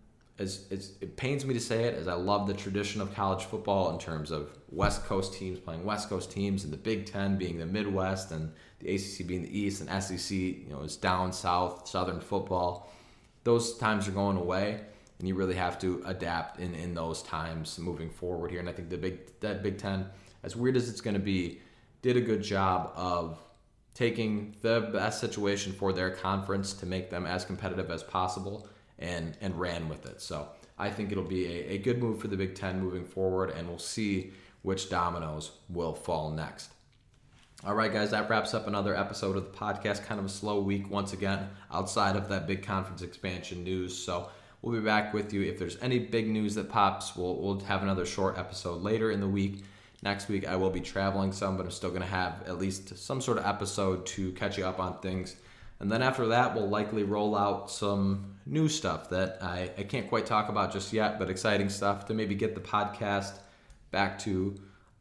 as 0.41 0.65
it 0.71 1.15
pains 1.17 1.45
me 1.45 1.53
to 1.53 1.59
say 1.59 1.83
it, 1.83 1.95
as 1.95 2.07
I 2.07 2.13
love 2.13 2.47
the 2.47 2.53
tradition 2.53 2.99
of 2.99 3.13
college 3.13 3.43
football 3.45 3.91
in 3.91 3.99
terms 3.99 4.31
of 4.31 4.57
West 4.69 5.05
Coast 5.05 5.33
teams 5.33 5.59
playing 5.59 5.85
West 5.85 6.09
Coast 6.09 6.31
teams, 6.31 6.63
and 6.63 6.73
the 6.73 6.77
Big 6.77 7.05
Ten 7.05 7.37
being 7.37 7.59
the 7.59 7.65
Midwest, 7.65 8.31
and 8.31 8.51
the 8.81 8.95
ACC 8.95 9.27
being 9.27 9.43
the 9.43 9.59
East, 9.59 9.81
and 9.81 10.03
SEC, 10.03 10.31
you 10.37 10.67
know, 10.69 10.81
is 10.81 10.95
down 10.95 11.31
south, 11.31 11.87
Southern 11.87 12.19
football. 12.19 12.91
Those 13.43 13.77
times 13.77 14.07
are 14.07 14.11
going 14.11 14.37
away, 14.37 14.81
and 15.19 15.27
you 15.27 15.35
really 15.35 15.55
have 15.55 15.79
to 15.79 16.01
adapt 16.05 16.59
in 16.59 16.75
in 16.75 16.93
those 16.93 17.23
times 17.23 17.77
moving 17.79 18.09
forward 18.09 18.51
here. 18.51 18.59
And 18.59 18.69
I 18.69 18.73
think 18.73 18.89
the 18.89 18.97
Big 18.97 19.39
that 19.39 19.63
Big 19.63 19.77
Ten, 19.77 20.07
as 20.43 20.55
weird 20.55 20.75
as 20.75 20.89
it's 20.89 21.01
going 21.01 21.13
to 21.13 21.19
be, 21.19 21.59
did 22.01 22.17
a 22.17 22.21
good 22.21 22.43
job 22.43 22.91
of 22.95 23.39
taking 23.93 24.55
the 24.61 24.89
best 24.93 25.19
situation 25.19 25.73
for 25.73 25.91
their 25.93 26.09
conference 26.09 26.73
to 26.73 26.85
make 26.85 27.09
them 27.09 27.25
as 27.25 27.43
competitive 27.45 27.91
as 27.91 28.03
possible 28.03 28.67
and 28.99 29.37
and 29.41 29.59
ran 29.59 29.89
with 29.89 30.05
it. 30.05 30.21
So 30.21 30.49
I 30.77 30.89
think 30.89 31.11
it'll 31.11 31.23
be 31.23 31.45
a, 31.45 31.73
a 31.73 31.77
good 31.77 31.99
move 31.99 32.19
for 32.19 32.27
the 32.27 32.37
Big 32.37 32.55
Ten 32.55 32.79
moving 32.79 33.05
forward, 33.05 33.51
and 33.51 33.67
we'll 33.67 33.77
see 33.77 34.33
which 34.61 34.89
dominoes 34.89 35.51
will 35.69 35.93
fall 35.93 36.31
next. 36.31 36.71
All 37.63 37.75
right, 37.75 37.93
guys, 37.93 38.11
that 38.11 38.29
wraps 38.29 38.53
up 38.53 38.67
another 38.67 38.95
episode 38.95 39.37
of 39.37 39.51
the 39.51 39.57
podcast. 39.57 40.05
Kind 40.05 40.19
of 40.19 40.25
a 40.25 40.29
slow 40.29 40.61
week 40.61 40.89
once 40.89 41.13
again, 41.13 41.49
outside 41.71 42.15
of 42.15 42.27
that 42.29 42.47
big 42.47 42.63
conference 42.63 43.01
expansion 43.01 43.63
news. 43.63 43.97
So 43.97 44.29
we'll 44.61 44.79
be 44.79 44.83
back 44.83 45.13
with 45.13 45.31
you. 45.31 45.43
If 45.43 45.59
there's 45.59 45.77
any 45.81 45.99
big 45.99 46.27
news 46.27 46.55
that 46.55 46.69
pops, 46.69 47.15
we'll, 47.15 47.35
we'll 47.37 47.59
have 47.61 47.83
another 47.83 48.05
short 48.05 48.37
episode 48.37 48.81
later 48.81 49.11
in 49.11 49.19
the 49.19 49.27
week. 49.27 49.63
Next 50.01 50.27
week, 50.27 50.47
I 50.47 50.55
will 50.55 50.71
be 50.71 50.81
traveling 50.81 51.31
some, 51.31 51.57
but 51.57 51.65
I'm 51.65 51.71
still 51.71 51.91
going 51.91 52.01
to 52.01 52.07
have 52.07 52.41
at 52.47 52.57
least 52.57 52.97
some 52.97 53.21
sort 53.21 53.37
of 53.37 53.45
episode 53.45 54.05
to 54.07 54.31
catch 54.31 54.57
you 54.57 54.65
up 54.65 54.79
on 54.79 54.99
things 54.99 55.35
and 55.81 55.91
then 55.91 56.03
after 56.03 56.27
that, 56.27 56.53
we'll 56.53 56.69
likely 56.69 57.01
roll 57.01 57.35
out 57.35 57.71
some 57.71 58.35
new 58.45 58.69
stuff 58.69 59.09
that 59.09 59.39
I, 59.41 59.71
I 59.79 59.83
can't 59.83 60.07
quite 60.07 60.27
talk 60.27 60.47
about 60.47 60.71
just 60.71 60.93
yet, 60.93 61.17
but 61.17 61.31
exciting 61.31 61.69
stuff 61.69 62.05
to 62.05 62.13
maybe 62.13 62.35
get 62.35 62.53
the 62.53 62.61
podcast 62.61 63.39
back 63.89 64.19
to 64.19 64.55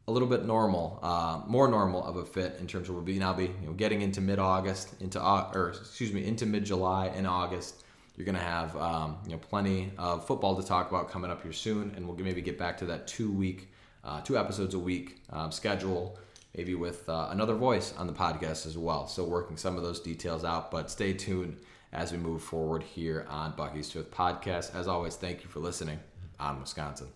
a 0.07 0.11
little 0.11 0.27
bit 0.27 0.45
normal, 0.45 0.99
uh, 1.01 1.41
more 1.47 1.67
normal 1.67 2.03
of 2.03 2.17
a 2.17 2.25
fit 2.25 2.57
in 2.59 2.67
terms 2.67 2.89
of 2.89 2.95
we'll 2.95 3.03
be 3.03 3.19
now 3.19 3.33
be 3.33 3.45
you 3.45 3.67
know, 3.67 3.73
getting 3.73 4.01
into 4.01 4.21
mid 4.21 4.39
August, 4.39 4.99
into 5.01 5.21
or 5.21 5.75
excuse 5.79 6.11
me, 6.11 6.25
into 6.25 6.45
mid 6.45 6.65
July 6.65 7.07
and 7.07 7.27
August. 7.27 7.83
You're 8.17 8.25
gonna 8.25 8.39
have 8.39 8.75
um, 8.75 9.17
you 9.25 9.31
know 9.31 9.37
plenty 9.37 9.91
of 9.97 10.25
football 10.25 10.59
to 10.59 10.67
talk 10.67 10.89
about 10.89 11.09
coming 11.09 11.31
up 11.31 11.43
here 11.43 11.53
soon, 11.53 11.93
and 11.95 12.07
we'll 12.07 12.17
maybe 12.17 12.41
get 12.41 12.57
back 12.57 12.77
to 12.79 12.85
that 12.85 13.07
two 13.07 13.31
week, 13.31 13.71
uh, 14.03 14.21
two 14.21 14.37
episodes 14.37 14.73
a 14.73 14.79
week 14.79 15.21
um, 15.29 15.51
schedule 15.51 16.17
maybe 16.55 16.75
with 16.75 17.07
uh, 17.07 17.29
another 17.31 17.55
voice 17.55 17.93
on 17.97 18.07
the 18.07 18.13
podcast 18.13 18.65
as 18.65 18.77
well. 18.77 19.07
Still 19.07 19.27
working 19.27 19.57
some 19.57 19.77
of 19.77 19.83
those 19.83 19.99
details 19.99 20.43
out, 20.43 20.71
but 20.71 20.91
stay 20.91 21.13
tuned 21.13 21.57
as 21.93 22.11
we 22.11 22.17
move 22.17 22.41
forward 22.41 22.83
here 22.83 23.25
on 23.29 23.53
Bucky's 23.53 23.91
Fifth 23.91 24.11
Podcast. 24.11 24.75
As 24.75 24.87
always, 24.87 25.15
thank 25.15 25.43
you 25.43 25.49
for 25.49 25.59
listening 25.59 25.99
on 26.39 26.59
Wisconsin. 26.59 27.07